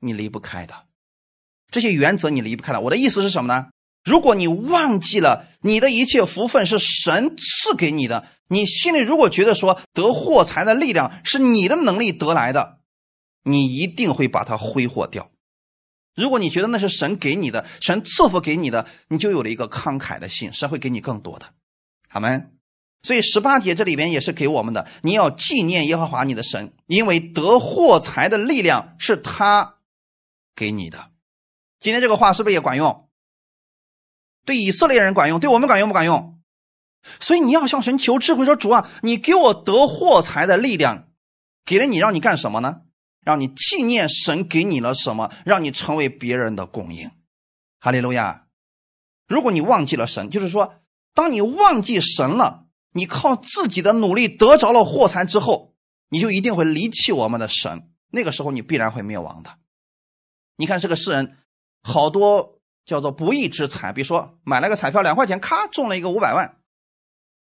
[0.00, 0.88] 你离不开的，
[1.72, 2.80] 这些原则你离不开了。
[2.80, 3.66] 我的意思是什么呢？
[4.04, 12.78] 如果你忘记了你的一切福分是神赐给你的，你心里如果觉得说得货财的力量是你的能力得来的，
[13.44, 15.30] 你一定会把它挥霍掉。
[16.14, 21.46] 如果你觉得那是神给你的，神赐福给你的，你就有了一个慷慨的心，神会给你更多的。
[22.08, 22.42] 好吗？
[23.04, 29.76] 所以十八节这里边也是给我们的，你要纪念耶和华你的神，因为得货财的力量是他
[30.54, 31.11] 给你的。
[31.82, 33.08] 今天这个话是不是也管用？
[34.46, 36.40] 对以色列人管用，对我们管用不管用？
[37.20, 41.08] 所以你要向神求智慧，说主啊，你给我得货财的力量，
[41.64, 42.82] 给了你，让你干什么呢？
[43.20, 47.10] 让你纪念神给你了什么，让你成为别人的供应。
[47.80, 48.46] 哈利路亚！
[49.26, 50.76] 如果你忘记了神，就是说，
[51.12, 52.60] 当你忘记神了。
[52.94, 55.74] 你靠自己的努力得着了货财之后，
[56.10, 57.88] 你就一定会离弃我们的神。
[58.10, 59.56] 那个时候你必然会灭亡的。
[60.56, 61.38] 你看这个世人，
[61.82, 66.58] 好多叫做不义之财，比如说买了个彩票两块钱，咔中了一个五百万，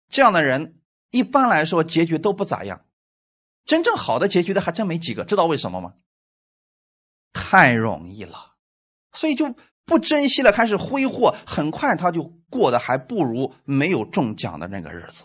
[0.10, 0.80] 这样的人
[1.12, 2.86] 一般来说结局都不咋样。
[3.66, 5.94] 真正好的结局的还真没几个，知道为什么吗？
[7.32, 8.56] 太容易了，
[9.14, 15.24] 所以就不珍惜了，开始挥霍，很快他就过得还不如没有中奖的那个日子。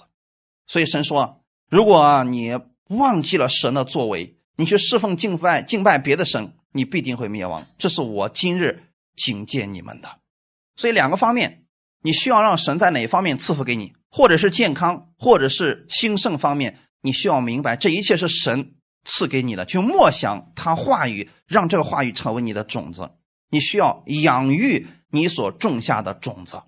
[0.67, 7.67] 所以神说：“如果你忘记了神的作为，你去侍奉敬拜敬拜别的神，你必定会灭亡。
[7.79, 8.86] 这是我今日
[9.17, 10.21] 警戒你们的。
[10.77, 11.65] 所以两个方面，
[12.03, 19.65] 你需要让神在哪方面赐福给你，或者是健康，或者是兴盛方面，你需要明白这一切是神赐给你的。
[19.65, 23.11] 去默想他话语，让这个话语成为你的种子。
[23.51, 26.63] 你需要养育你所种下的种子。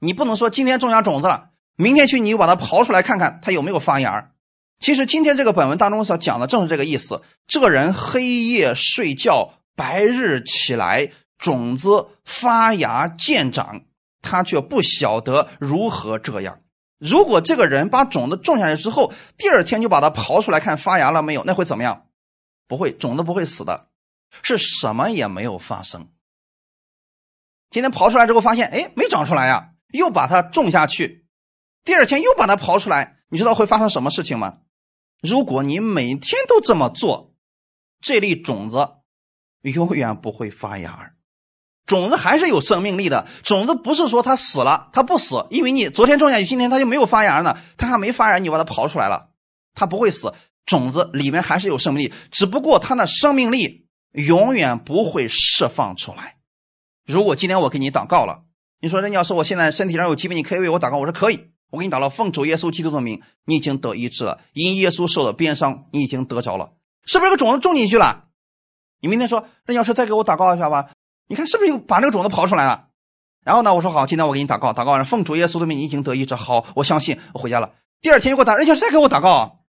[0.00, 4.30] 你不能说今天种下种子了。”明天去，你又把它刨出来看看，它有没有发芽
[4.78, 7.22] 其实今天这个本文当中所讲的正是这个意思。
[7.46, 13.82] 这个人黑夜睡觉，白日起来，种子发芽见长，
[14.20, 16.60] 他却不晓得如何这样。
[16.98, 22.06] 如果这个人把种子种下去之后，第二天就把它刨出来看发芽了没有，那会怎么样？
[22.68, 23.88] 不会，种子不会死的，
[24.42, 26.08] 是什么也没有发生。
[27.70, 31.26] 今天刨出来之后发现，哎，没长出来呀，又把它种下去。
[31.84, 34.58] 第二天又把它刨出来，你知道会发生什么事情吗？
[35.20, 37.34] 如果你每天都这么做，
[38.00, 38.88] 这粒种子
[39.62, 41.12] 永远不会发芽。
[41.86, 47.58] 种子还是有生命力的，种子不是说它死了，它不死，因为你昨天种下去，今天它就没有发芽呢。
[47.76, 49.30] 它还没发芽，你把它刨出来了，
[49.74, 50.32] 它不会死，
[50.64, 56.36] 种子里面还是有生命力，只不过它的生命力永远不会释放出来。
[57.04, 58.44] 如果今天我给你祷告了，
[58.80, 61.48] 你说任教师，我现在身体上有疾病，你可以为我祷告，我说可以。
[61.70, 64.40] 我给你祷告奉主耶稣基督的名，你已经得医治了。
[64.52, 66.72] 因耶稣受的鞭伤，你已经得着了，
[67.06, 67.30] 是不是？
[67.30, 68.26] 个种子种进去了。
[69.02, 70.90] 你明天说，任教师再给我祷告一下吧。
[71.26, 72.86] 你看是不是又把那个种子刨出来了？
[73.44, 76.36] 然后呢，我说好，今天我给你祷告，祷告完奉主耶稣的名，你已经得医治。
[76.36, 77.74] 好，我相信，我回家了。
[78.00, 79.64] 第二天又给我打，任教师再给我祷告，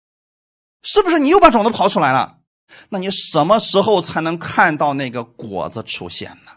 [0.82, 2.38] 是不是你又把种子刨出来了？
[2.88, 6.52] 那你什么时候才能看到那个果子出现呢？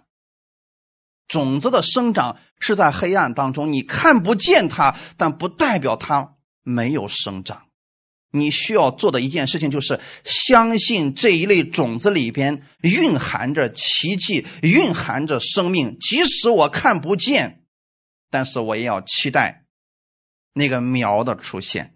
[1.28, 7.64] 种子的生长是在黑暗当中，你看不见它，但不代表它没有生长。
[8.34, 15.98] 你需要做的一件事情就是相信这一类种子里边蕴含着奇迹，蕴含着生命。
[16.00, 17.64] 即使我看不见，
[18.30, 19.64] 但是我也要期待
[20.54, 21.96] 那个苗的出现。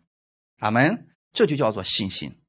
[0.59, 1.03] 阿门。
[1.33, 2.39] 这就叫做信心。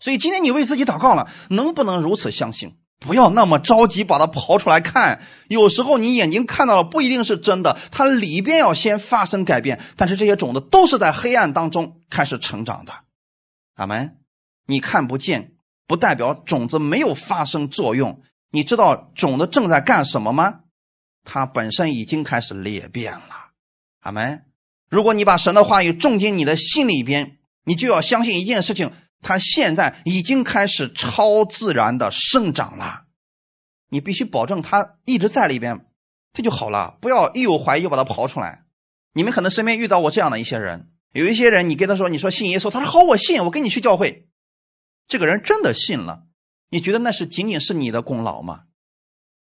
[0.00, 2.76] 所以今天你为自己祷告了，能不能如此相信？
[3.00, 9.80] 不要那么着急把它刨出来看，有时候你眼睛看到了不一定是真的，它里边要先发生改变。
[9.96, 12.92] 但是这些种子都是在黑暗当中开始成长的，
[13.74, 14.16] 阿门。
[14.66, 15.52] 你看不见，
[15.86, 18.22] 不代表种子没有发生作用。
[18.50, 20.60] 你知道种子正在干什么吗？
[21.24, 23.50] 它本身已经开始裂变了，
[24.00, 24.46] 阿门。
[24.88, 28.92] 如果你把神的话语种进你的心里边，你就要相信一件事情。
[29.24, 33.06] 它现在已经开始超自然的生长了，
[33.88, 35.86] 你必须保证它一直在里边，
[36.32, 36.98] 这就好了。
[37.00, 38.64] 不要一有怀疑就把它刨出来。
[39.14, 44.28] 你们可能身边遇到过这样的一些人，有一些人你跟他说你说信耶稣，他说好我信，我跟你去教会。
[45.08, 46.24] 这个人真的信了，
[46.70, 48.64] 你觉得那是仅仅是你的功劳吗？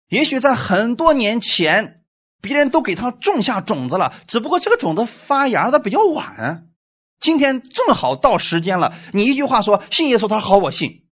[0.08, 2.02] 也许在很多年前，
[2.42, 6.69] 别人都给他种下种子了，只不过这个种子发芽的比较晚。
[7.20, 11.04] 今天正好到时间了，你一句话说信耶稣，他说好，我信。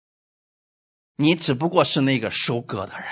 [1.16, 3.06] 你只不过是那个收割的人，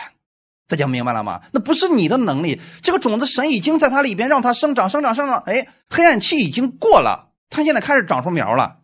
[0.69, 1.43] 大家明白了吗？
[1.53, 5.39] 那不是你的能力，这个种子神已经在它里边让它生长、生长、生长。
[5.47, 8.83] 哎，黑暗期已经过了，它现在开始长出苗了，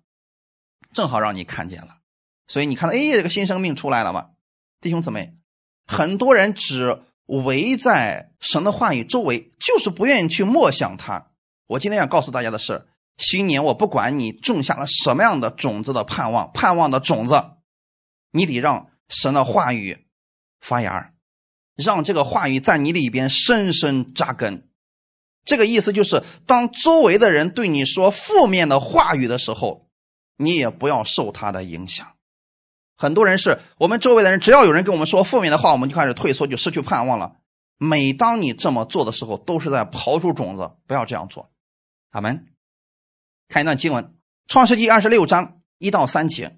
[0.92, 1.98] 正好让你看见了。
[2.48, 4.30] 所以你看到，哎，这个新生命出来了吗？
[4.80, 5.34] 弟兄姊妹，
[5.86, 11.26] 很多人只围在神的话语周围，就是不愿意去默想它。
[11.66, 12.88] 我今天要告诉大家的是，
[13.20, 17.52] 新年我不管你种下了什么样的种子的盼望，盼望的种子，
[18.32, 20.06] 你得让神的话语
[20.58, 21.12] 发芽，
[21.76, 24.68] 让这个话语在你里边深深扎根。
[25.44, 29.88] 这个意思就是，当周围的人对你说负面的话语的时候，
[30.36, 32.06] 你也不要受他的影响。
[32.96, 37.36] 很多人是我们周围的人，只要有人跟我们说负面的话，我们就开始退缩，就失去盼望了。
[37.78, 41.50] 每当你这么做的时候，都是在刨出种子，不要这样做。
[42.10, 42.46] 阿门。
[43.51, 44.05] 看一段经文，
[44.46, 46.57] 《创世纪二十六章一到三节，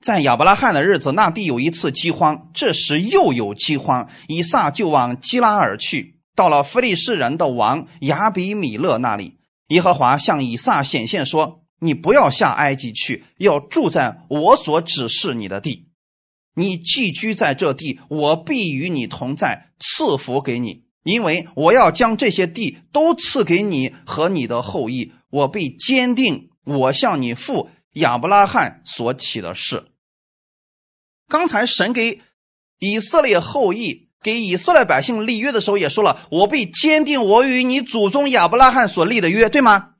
[0.00, 9.38] 在亚伯拉罕的日子，那地有一次饥荒，这时又有饥荒，以撒就往基拉尔去，到了非利士人的王亚比米勒那里。
[9.68, 15.86] 耶和华向以撒显现说：“你不要下埃及去，要住在我所指示你的地。
[16.56, 29.84] 你寄居在这地，我必与你同在，赐福给你。”因为我要将这些地都赐给你和你的后裔，我必坚定我向你父亚伯拉罕所起的誓。
[31.28, 32.22] 刚才神给
[32.78, 39.94] 以色列后裔、给以色列百姓立约的时候，也说了：“我必坚定我与你祖宗亚伯拉罕所立的约，对吗？”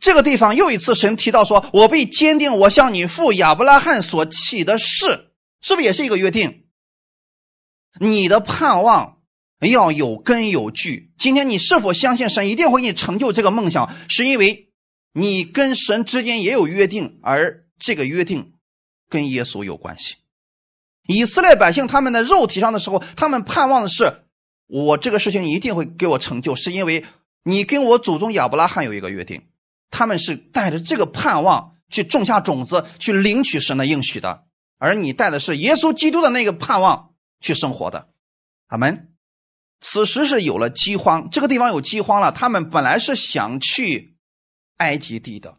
[0.00, 6.66] 这个地方又一次神提到说：“我必坚定我向你父亚伯拉罕所起的誓，是不是也是一个约定？
[8.00, 9.17] 你的盼望。
[9.60, 11.10] 要有根有据。
[11.18, 13.90] 今天你是否相信神一定会给你成就这个梦想？
[14.08, 14.70] 是因为
[15.12, 18.52] 你跟神之间也有约定，而这个约定
[19.08, 20.16] 跟耶稣有关系。
[21.08, 24.24] 以色列百姓他们的肉体上的时候，他们盼望的是
[24.66, 27.04] 我这个事情一定会给我成就，是因为
[27.42, 29.42] 你跟我祖宗亚伯拉罕有一个约定。
[29.90, 34.44] 他们是带着这个盼望去种下种子，去领取神的应许的，
[34.76, 38.08] 而你带的是耶稣基督的那个盼望去生活的。
[38.66, 39.08] 阿门。
[39.80, 42.32] 此时是有了饥荒，这个地方有饥荒了。
[42.32, 44.16] 他们本来是想去
[44.78, 45.58] 埃及地的，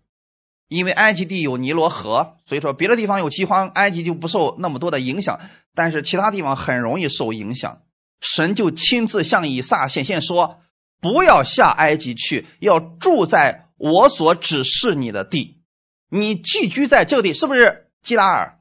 [0.68, 5.40] 因为埃及地有尼罗河，所以说别的地方有饥荒，埃及就不受那么多的影响。
[5.74, 7.82] 但是其他地方很容易受影响，
[8.20, 10.60] 神就亲自向以撒显现说
[11.00, 15.62] ：“不要下埃及去，要住在我所指示你的地。
[16.10, 18.60] 你寄居在这个地，是不是基拉尔？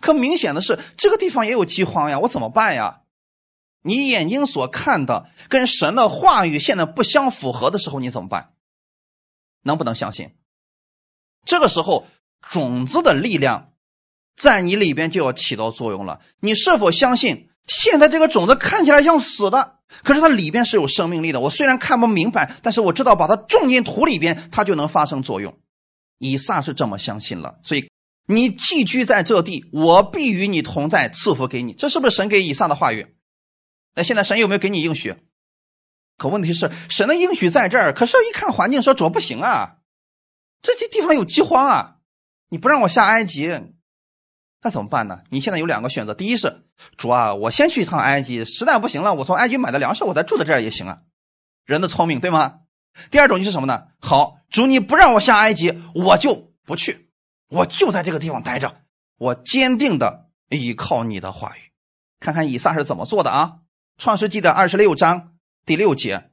[0.00, 3.00] 可明显的是，这个地方也有饥荒呀，我怎么办呀？”
[3.86, 8.54] 你眼睛所看的跟神的话语现在不相符合的时候，你怎么办？
[9.62, 10.30] 能不能相信？
[11.44, 12.06] 这个时候，
[12.40, 13.72] 种子的力量
[14.34, 16.20] 在你里边就要起到作用了。
[16.40, 17.50] 你是否相信？
[17.66, 21.40] 现在这个种子看起来像死的，可是它里边是有生命力的。
[21.40, 25.58] 我虽然看不明白，但是我知道把它种进土里边，它就能发生作用。
[26.18, 27.90] 以撒是这么相信了，所以
[28.26, 31.72] 你寄居在这地，我必与你同在，赐福给你。
[31.72, 33.13] 这是不是神给以撒的话语？
[33.94, 35.16] 那现在神有没有给你应许？
[36.16, 39.78] 可问题是，神的应许在这儿，可是，一看环境，说主不行啊，
[40.62, 41.96] 这些地方有饥荒啊，
[42.48, 43.48] 你不让我下埃及，
[44.62, 45.22] 那怎么办呢？
[45.30, 46.66] 你现在有两个选择：第一是
[46.96, 51.02] 主啊，我先去一趟埃及，实在不行了，我从埃及买的粮食，我再住在这儿也行啊。
[51.64, 52.60] 人的聪明，对吗？
[53.10, 53.88] 第二种就是什么呢？
[54.00, 57.10] 好，主你不让我下埃及，我就不去，
[57.48, 58.82] 我就在这个地方待着，
[59.18, 61.72] 我坚定的依靠你的话语。
[62.20, 63.56] 看看以撒是怎么做的啊？
[63.96, 65.34] 创世纪的二十六章
[65.64, 66.30] 第六节，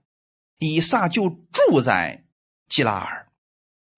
[0.57, 2.25] 以撒就住在
[2.67, 3.27] 基拉尔。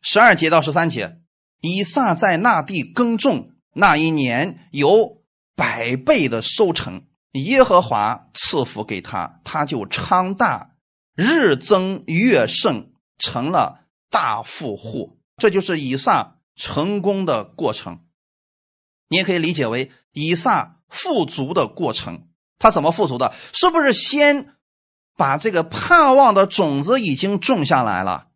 [0.01, 1.22] 十二节到十三节，
[1.61, 5.24] 以撒在那地耕种，那一年有
[5.55, 10.76] 百倍的收成，耶和华赐福给他，他就昌大，
[11.16, 15.20] 日增月盛，成了大富户。
[15.38, 18.05] 这就是以撒成功的过程。
[19.07, 22.28] 你也可以理解为以撒富足的过程。
[22.64, 23.34] 他怎么富足的？
[23.51, 24.53] 是不是先
[25.18, 28.28] 把这个盼望的种子已经种下来了？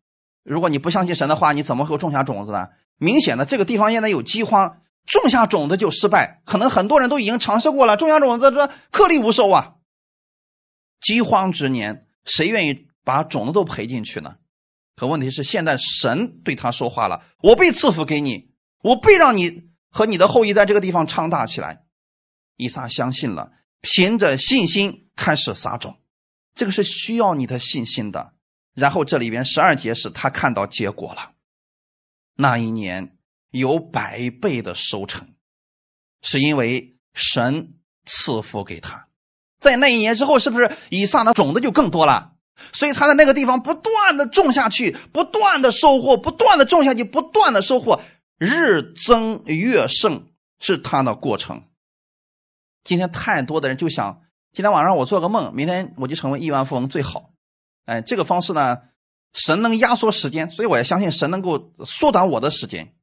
[0.43, 2.67] 如果你不相信神的话，你怎么会种下种子呢？
[2.97, 6.41] 明显的，这个地方现在有饥荒，种下种子就失败。
[6.43, 9.75] 可能很多人都已经尝试过了，种下种子这颗粒无收啊。
[10.99, 14.35] 饥荒之年，谁愿意把种子都赔进去呢？
[14.97, 18.49] 可问题是，现在神对他说话了：“我被赐福给你，
[18.83, 21.83] 我必让你和你的后裔在这个地方昌大起来。”
[22.57, 23.51] 以撒相信了。
[23.89, 25.97] 凭着信心开始撒种，
[26.53, 28.33] 这个是需要你的信心的。
[28.73, 31.31] 然后这里边十二节是他看到结果了，
[32.35, 33.17] 那一年
[33.49, 35.29] 有百倍的收成，
[36.21, 37.75] 是因为神
[38.05, 39.07] 赐福给他。
[39.57, 42.33] 在那一年之后，是不是以撒的种子就更多了？
[42.73, 48.01] 所以他在那个地方不断的种下去，不断的收获，不断的种下去，不断的收获，
[48.37, 50.27] 日增月盛
[50.59, 51.63] 是他的过程。
[52.87, 54.21] 今天太多的人就想，
[54.53, 57.31] 今天晚上我做个梦，明天我就成为亿万富翁最好。
[57.83, 58.77] 哎，这个方式呢，
[59.33, 62.93] 神能压缩时间，所以我也相信神能够缩短我的时间。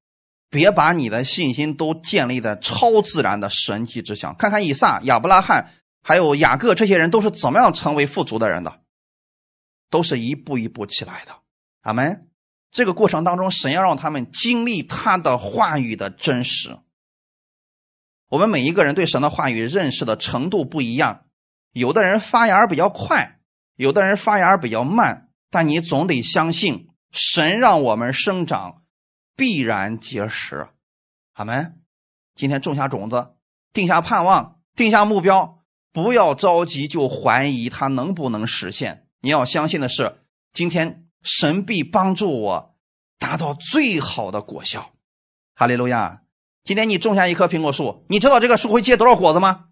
[0.49, 4.35] 别把你的信心都建立在超自然的神迹之上。
[4.39, 5.71] 看看以撒、亚伯拉罕
[6.03, 8.81] 还有雅各这些人都是怎么样成为富足的人的，
[9.91, 11.33] 都是一步一步起来的。
[11.83, 12.31] 阿门。
[12.71, 16.79] 这个过程当中，神要让他们经历他的话语的真实。
[18.35, 21.27] 我们每一个人对神的话语认识的程度不一样，
[21.71, 23.39] 有的人发芽比较快，
[23.77, 28.83] 有的人发芽比较慢，但你总得相信神让我们生长。
[29.37, 30.67] 必然结实，
[31.35, 31.81] 阿门。
[32.35, 33.35] 今天种下种子，
[33.73, 35.61] 定下盼望，定下目标，
[35.93, 39.07] 不要着急就怀疑它能不能实现。
[39.21, 40.19] 你要相信的是，
[40.53, 42.77] 今天神必帮助我
[43.17, 44.91] 达到最好的果效。
[45.55, 46.23] 哈利路亚！
[46.65, 49.67] 今天你种下一棵苹果树，你知道这个树会结多少果子吗？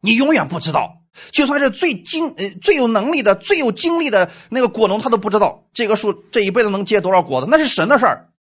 [0.00, 0.98] 你永远不知道。
[1.30, 8.32] 就算是最精呃最有能力的、最有精力的那个果农，他都不知道这棵树这一辈子能结多少果子，那是神的事儿。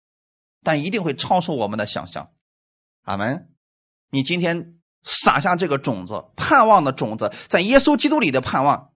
[0.64, 2.30] 但一定会超出我们的想象，
[3.04, 3.50] 阿门。
[4.10, 8.92] 你今天撒下这个种子，盼望的种子，在耶稣基督里的盼望，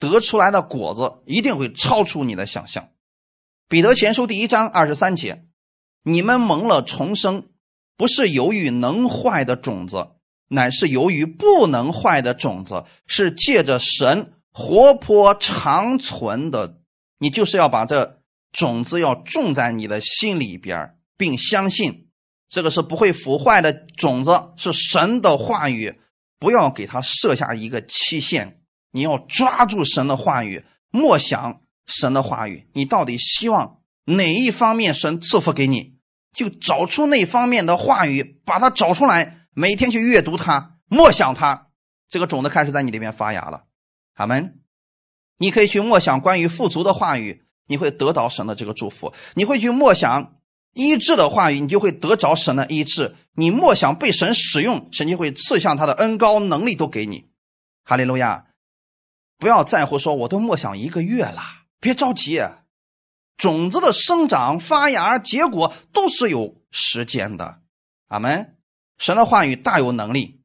[0.00, 2.88] 得出来的果子一定会超出你的想象。
[3.68, 5.46] 彼得前书第一章二十三节：
[6.04, 7.48] 你们蒙了重生，
[7.96, 10.10] 不是由于能坏的种子，
[10.48, 16.78] 乃是由于不能坏的种子，是借着神活泼长存的。
[17.18, 18.20] 你就是要把这。
[18.56, 22.06] 种子要种在你的心里边，并相信
[22.48, 25.98] 这个是不会腐坏的种子，是神的话语。
[26.38, 28.60] 不要给他设下一个期限，
[28.92, 32.68] 你要抓住神的话语，默想神的话语。
[32.74, 35.93] 你到底希望哪一方面神赐福给你，
[36.34, 41.68] 就找出那方面的话语，把它找出来，每天去阅读它，默想它，
[42.08, 43.64] 这个种子开始在你里面发芽了。
[44.14, 44.60] 阿门。
[45.38, 47.44] 你可以去默想关于富足的话语。
[47.66, 50.34] 你会得到神的这个祝福，你会去默想
[50.74, 53.16] 医治的话语，你就会得着神的医治。
[53.32, 57.30] 你默想被神使用，神就会赐下他的恩高能力都给你。
[57.82, 58.48] 哈利路亚！
[59.38, 61.40] 不要在乎说，我都默想一个月了，
[61.80, 62.38] 别着急。
[63.36, 67.60] 种子的生长、发芽、结果都是有时间的。
[68.08, 68.56] 阿门。
[68.96, 70.40] 神的话语大有能力。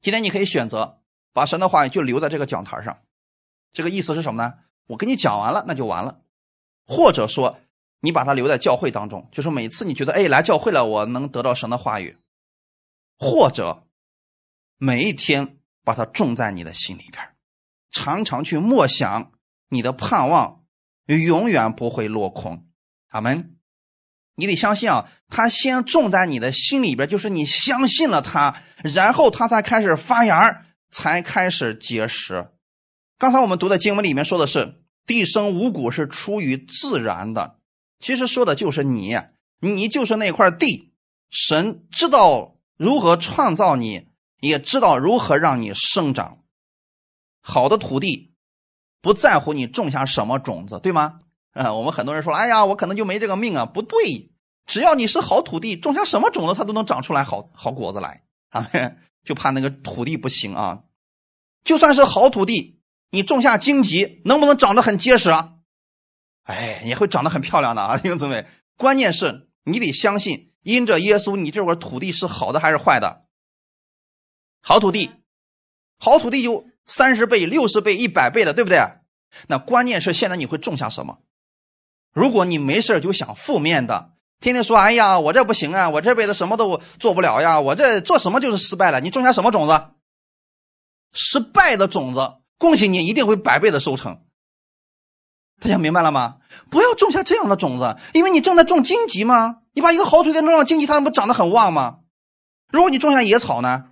[0.00, 1.00] 今天你可以选择
[1.32, 2.98] 把神的话语就留在这个讲台上，
[3.72, 4.54] 这个意思是什么呢？
[4.88, 6.22] 我跟你讲完了，那就完了。
[6.84, 7.60] 或者说，
[8.00, 12.18] 你把它留在教会当中，就是每次你觉得哎来教会了，我能得到神的话语，
[13.16, 13.86] 或者
[14.76, 17.36] 每一天把它种在你的心里边，
[17.92, 19.30] 常常去默想，
[19.68, 20.61] 你的盼望
[21.06, 22.66] 永远不会落空。
[23.08, 23.56] 阿门。
[24.34, 32.48] 你得相信啊，他先种在你的心里边，就是你相信了他，然后他才开始发芽，才开始结实。
[33.18, 34.78] 刚才我们读的经文里面说的是。
[35.04, 37.58] 地生五谷是出于自然的，
[37.98, 39.18] 其实说的就是你，
[39.58, 40.92] 你就是那块地。
[41.28, 44.06] 神知道如何创造你，
[44.38, 46.38] 也知道如何让你生长。
[47.40, 48.31] 好的土地
[49.02, 51.20] 不在乎你种下什么种子，对吗？
[51.52, 53.66] 啊，我们很多人说，哎呀，我可能就没这个命啊。
[53.66, 54.30] 不对，
[54.64, 58.70] 只要你是好土地，种下什么种子，它都能长出来好好果子来啊。
[59.22, 60.84] 就怕那个土地不行啊。
[61.62, 62.78] 就算是好土地。
[63.14, 65.56] 你种下荆棘，能不能长得很结实啊？
[66.44, 68.46] 哎，也会长得很漂亮的啊， 弟兄姊妹。
[68.78, 73.26] 关键是你得相信，因着耶稣，你这块土地是好的还是坏的？
[74.62, 75.10] 好土地，
[75.98, 78.80] 好土地有三十倍、六十倍、一百倍的，对不对？
[79.48, 81.18] 那关键是现在你会种下什么？
[82.12, 89.84] 如果你没事就想负面的，天天说：“哎呀，我这不行啊，我这辈子什么都做不了呀，我这做什么就是失败了。”你种下什么种子？
[91.12, 92.34] 失败的种子。
[92.58, 94.20] 恭喜你，一定会百倍的收成。
[95.60, 96.38] 大家明白了吗？
[96.70, 99.60] 不要种下这样的种子，因为你正在种荆棘吗？
[99.72, 102.00] 你把一个好土地种上荆棘，它不长得很旺吗？
[102.70, 103.86] 如果你种下野草呢，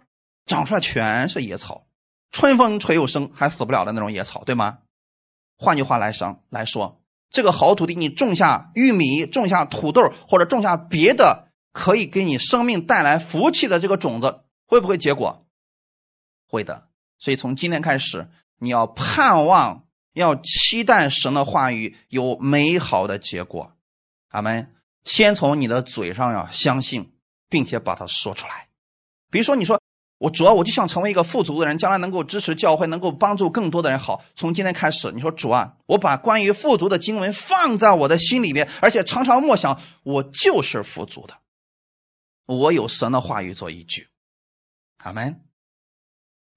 [0.46, 1.86] 长出来全是野草，
[2.30, 4.78] 春风吹又生，还死不了的那种野草，对吗？
[5.56, 7.00] 换句话来说，来说
[7.30, 15.46] 这个好土地，你种下玉米、种下土豆或者种下别的可以给你生命带来福气的这个种子，会不会结果？
[16.48, 16.88] 会的。
[17.18, 18.28] 所以从今天开始。
[18.62, 23.72] 你要盼望，要期待神的话语有美好的结果，
[24.28, 24.74] 阿门。
[25.02, 27.10] 先从你的嘴上要相信，
[27.48, 28.68] 并且把它说出来。
[29.30, 29.79] 比如说，你说
[30.20, 33.98] 我主要，我就想成为一个富足的人，将来能够支持教会，能够帮助更多的人。
[33.98, 41.38] 好，从今天开始，你说主啊，我把关于富足的经文放在我的心里面，而且常常默想，我就是富足的。
[42.44, 44.08] 我有神的话语做依据。
[44.98, 45.40] 阿门。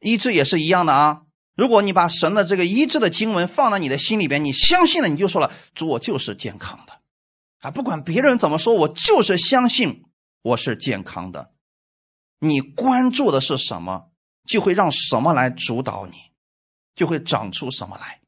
[0.01, 1.21] 医治也是一样的啊。
[1.55, 6.99] 如果你把神的这个医治的经文放在你的心里边，你相信了，你就说了：“主，我就是健康的。”
[7.63, 10.03] 啊，不管别人怎么说，我就是相信
[10.41, 11.52] 我是健康的。
[12.39, 14.11] 你关注的是什么，
[14.45, 16.15] 就会让什么来主导你，
[16.95, 18.21] 就会长出什么来。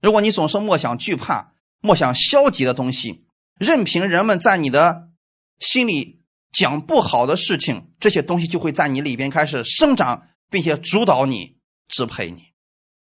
[0.00, 3.24] 如果你总是默想惧怕、默想消极的东西，
[3.58, 5.10] 任凭人们在你的
[5.58, 6.22] 心里
[6.52, 11.58] 讲不好的事情，这些东西就会在你里边开始生长，并且主导你。
[11.92, 12.52] 支配你，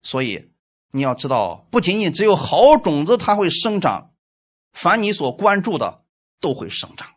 [0.03, 0.51] 所以
[0.91, 4.13] 你要知道，不仅仅只有好种子它会生长，
[4.71, 6.03] 凡你所关注的
[6.39, 7.15] 都会生长。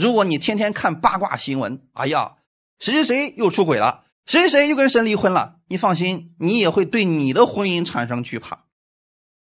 [0.00, 2.36] 如果你天天看八卦新闻，哎呀，
[2.78, 8.64] 谁谁谁又出轨了，谁谁谁又跟神离婚了，你放心，你也会对你的婚姻产生惧怕，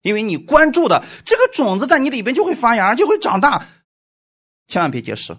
[0.01, 3.65] 因为你关注的这个种子在你里边就会发芽，就会长大。
[4.67, 5.37] 千万别结识，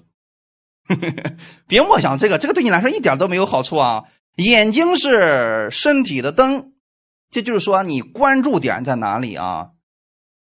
[1.68, 4.04] 别默想这个，这个对你来说一点都没有好处啊。
[4.36, 6.72] 眼睛是身体的灯，
[7.30, 9.72] 这就是说你关注点在哪里啊？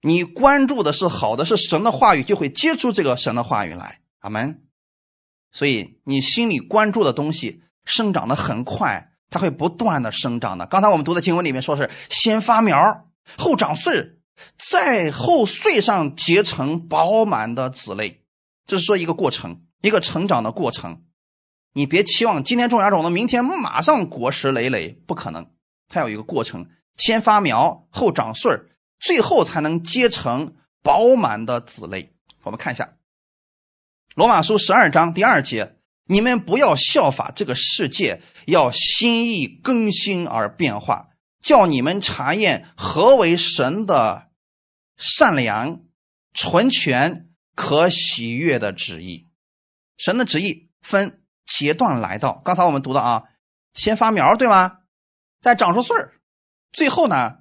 [0.01, 3.99] 你关注的是好的，是神的话语，就会接触这个神的话语来。
[4.25, 4.63] 阿门。
[5.51, 10.65] 所以你心里关注的东西生长的很快，它会不断的生长的。
[10.65, 13.07] 刚才我们读的经文里面说是先发苗，
[13.37, 14.17] 后长穗
[14.57, 18.23] 再后穗上结成饱满的籽类，
[18.65, 21.03] 这是说一个过程，一个成长的过程。
[21.73, 25.47] 你别期望今天种芽种子，明天马上果实累累，不可能。
[25.87, 26.67] 它有一个过程，
[26.97, 28.51] 先发苗，后长穗，
[28.99, 32.13] 最后才能结成饱满的籽类。
[32.43, 32.83] 我们看一下
[34.15, 41.09] 《罗马书》十二章第二节：你们不要效法这个世界，要心意更新而变化，
[41.43, 44.29] 叫你们查验何为神的
[44.95, 45.81] 善良、
[46.31, 49.27] 纯全、可喜悦的旨意。
[49.97, 51.21] 神的旨意分。
[51.45, 53.25] 阶段来到，刚才我们读的啊，
[53.75, 54.79] 先发苗，对吗？
[55.39, 56.13] 再长出穗儿，
[56.71, 57.35] 最后呢，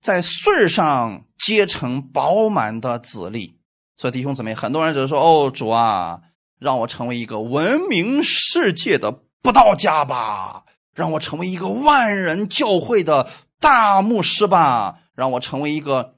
[0.00, 3.55] 在穗儿上结成饱满的籽粒。
[3.96, 6.20] 所以弟兄姊妹，很多人只是说：“哦，主啊，
[6.58, 13.28] 让我成为一个闻名世界的布道家吧，让我成为一个万人教会的
[13.58, 16.16] 大牧师吧，让我成为一个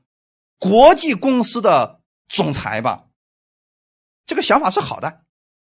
[0.59, 3.05] 国际公司的总裁吧。”
[4.27, 5.21] 这个想法是好的。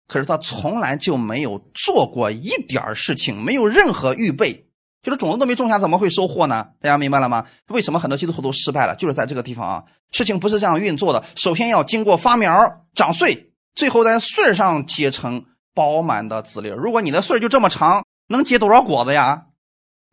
[0.05, 4.67] 可是他从来就没有做过一点事情，没有任何预备，
[5.03, 6.69] 就是种子都没种下，怎么会收获呢？
[6.79, 7.45] 大家明白了吗？
[7.67, 8.95] 为什么很多基督徒都失败了？
[8.95, 11.23] 就是在这个地方啊，事情不是这样运作的。
[11.35, 12.55] 首先要经过发苗、
[12.95, 15.45] 长穗，最后在穗上结成
[15.75, 16.69] 饱满的籽粒。
[16.69, 19.47] 如果你的穗就这么长，能结多少果子呀？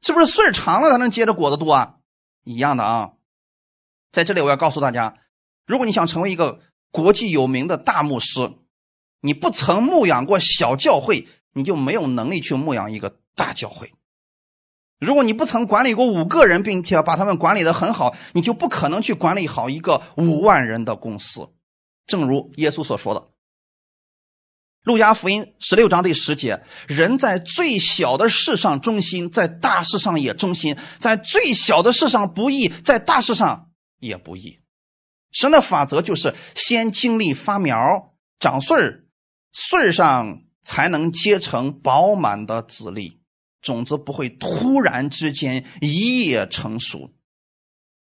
[0.02, 1.94] 是不是穗长了才能结的果子多啊？
[2.44, 3.12] 一样的啊。
[4.12, 5.14] 在这里我要告诉大家，
[5.66, 6.58] 如果你想成为一个
[6.90, 8.52] 国际有名的大牧师。
[9.22, 13.92] 你不曾牧养过小教会，你就没有能力去牧养一个大教会。
[15.00, 21.48] 如果你不曾管理过五个人，并且把他们管理的很好，你就不可能去管理好一个五万人的公司。
[22.06, 23.20] 正如耶稣所说的，
[24.82, 34.60] 《路加福音》十六章第十节：“人在最小的事上忠心，在大事上也忠心；在最小的事上不义，在大事上也不义。”
[35.32, 39.04] 神的法则就是先经历发苗、长穗儿。
[39.52, 43.19] 穗上才能结成饱满的籽粒，
[43.60, 47.12] 种子不会突然之间一夜成熟，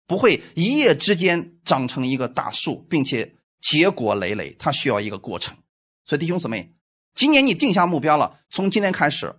[0.06, 5.56] 不会一夜之间长成一个大树，并且结果累累，它需要一个过程。
[6.04, 6.74] 所以弟兄姊妹，
[7.14, 9.36] 今年你定下目标了，从今天开始，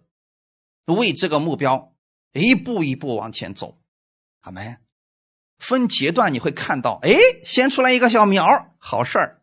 [0.85, 1.93] 为这个目标
[2.33, 3.79] 一步一步往前走，
[4.41, 4.77] 好没。
[5.59, 9.41] 分阶段你会看到，哎，先出来一个小苗，好事儿。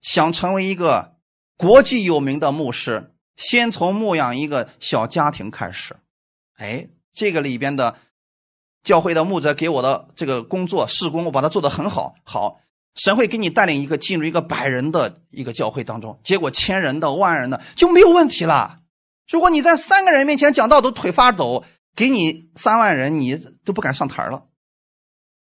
[0.00, 1.16] 想成为一个。
[1.60, 5.96] 国际有名的牧师，先从牧养一个小家庭开始。
[6.56, 7.96] 哎，这个里边的
[8.82, 12.16] 教会的牧者给我的这个工作事工，我把它做得很好。
[12.24, 12.60] 好，
[12.96, 18.80] 神会给你带领一个进入一个百人的一个教会当中，结果千人的、万人的就没有问题了。
[19.30, 21.64] 如果你在三个人面前讲道都腿发抖，
[21.94, 24.46] 给你三万人，你都不敢上台了。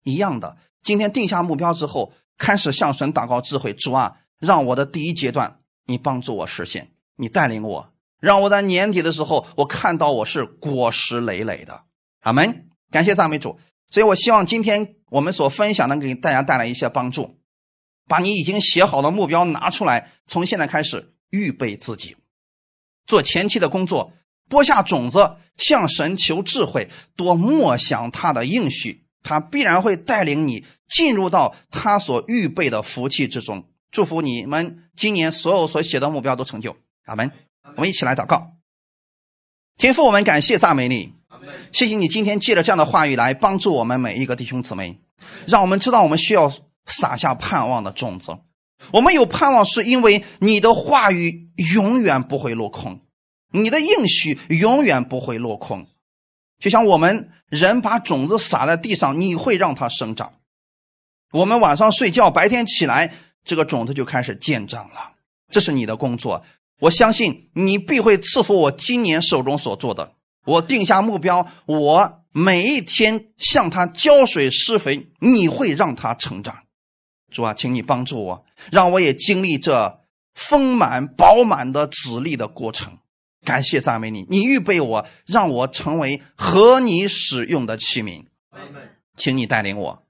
[0.03, 5.61] 一样的，今天定下目标之后，开始向神祷告智慧，主啊，让我的第一阶段。
[5.89, 11.83] 你帮助我实现，你带领我，让我在年底的时候，我看到我是果实累累的。
[12.21, 12.69] 阿门！
[12.91, 13.59] 感谢赞美主。
[13.91, 17.39] 所以我希望今天我们所分享能给大家带来一些帮助。
[18.09, 22.17] 把你已经写好的目标拿出来，从现在开始预备自己，
[23.07, 24.13] 做前期的工作，
[24.49, 33.69] 播下种子，向神求智慧，多默想他的应许，他必然会带领你进入到他所预备的福气之中。
[33.91, 36.77] 祝福你们今年所有所写的目标都成就，
[37.07, 37.33] 阿门。
[37.75, 38.53] 我们一起来祷告。
[39.77, 41.13] 天父，我们感谢赞美你，
[41.73, 45.01] 谢谢你今天借着这样的话语来帮助我们每一个弟兄姊妹，
[45.47, 46.53] 让我们知道我们需要
[46.87, 48.39] 撒下盼望的种子。
[48.93, 53.01] 我们有盼望，是因为你的话语永远不会落空，
[53.51, 55.87] 你的应许永远不会落空。
[56.59, 60.35] 就像我们人把种子撒在地上，你会让它生长。
[61.33, 63.13] 我们晚上睡觉，白天起来，
[63.45, 65.13] 这个种子就开始见长了。
[65.51, 66.45] 这是你的工作，
[66.81, 70.13] 我相信你必会赐福我今年手中所做的。
[70.45, 76.59] 我定下目标，我每一天向它浇水施肥，你会让它成长。
[77.33, 80.01] 主啊，请你帮助我，让我也经历这
[80.35, 82.99] 丰满饱满的籽粒的过程。
[83.45, 88.25] 感谢赞美你，你预备我，让我成为和你使用的器皿。
[89.17, 90.03] 请你带领我，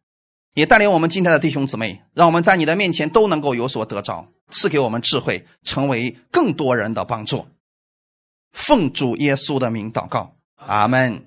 [0.54, 7.46] 也带领我们今天的弟兄姊妹，让我们在你的面前都能够有所得着，赐给我们智慧，成为更多人的帮助。
[8.52, 11.24] 奉主耶稣的名祷告，阿门。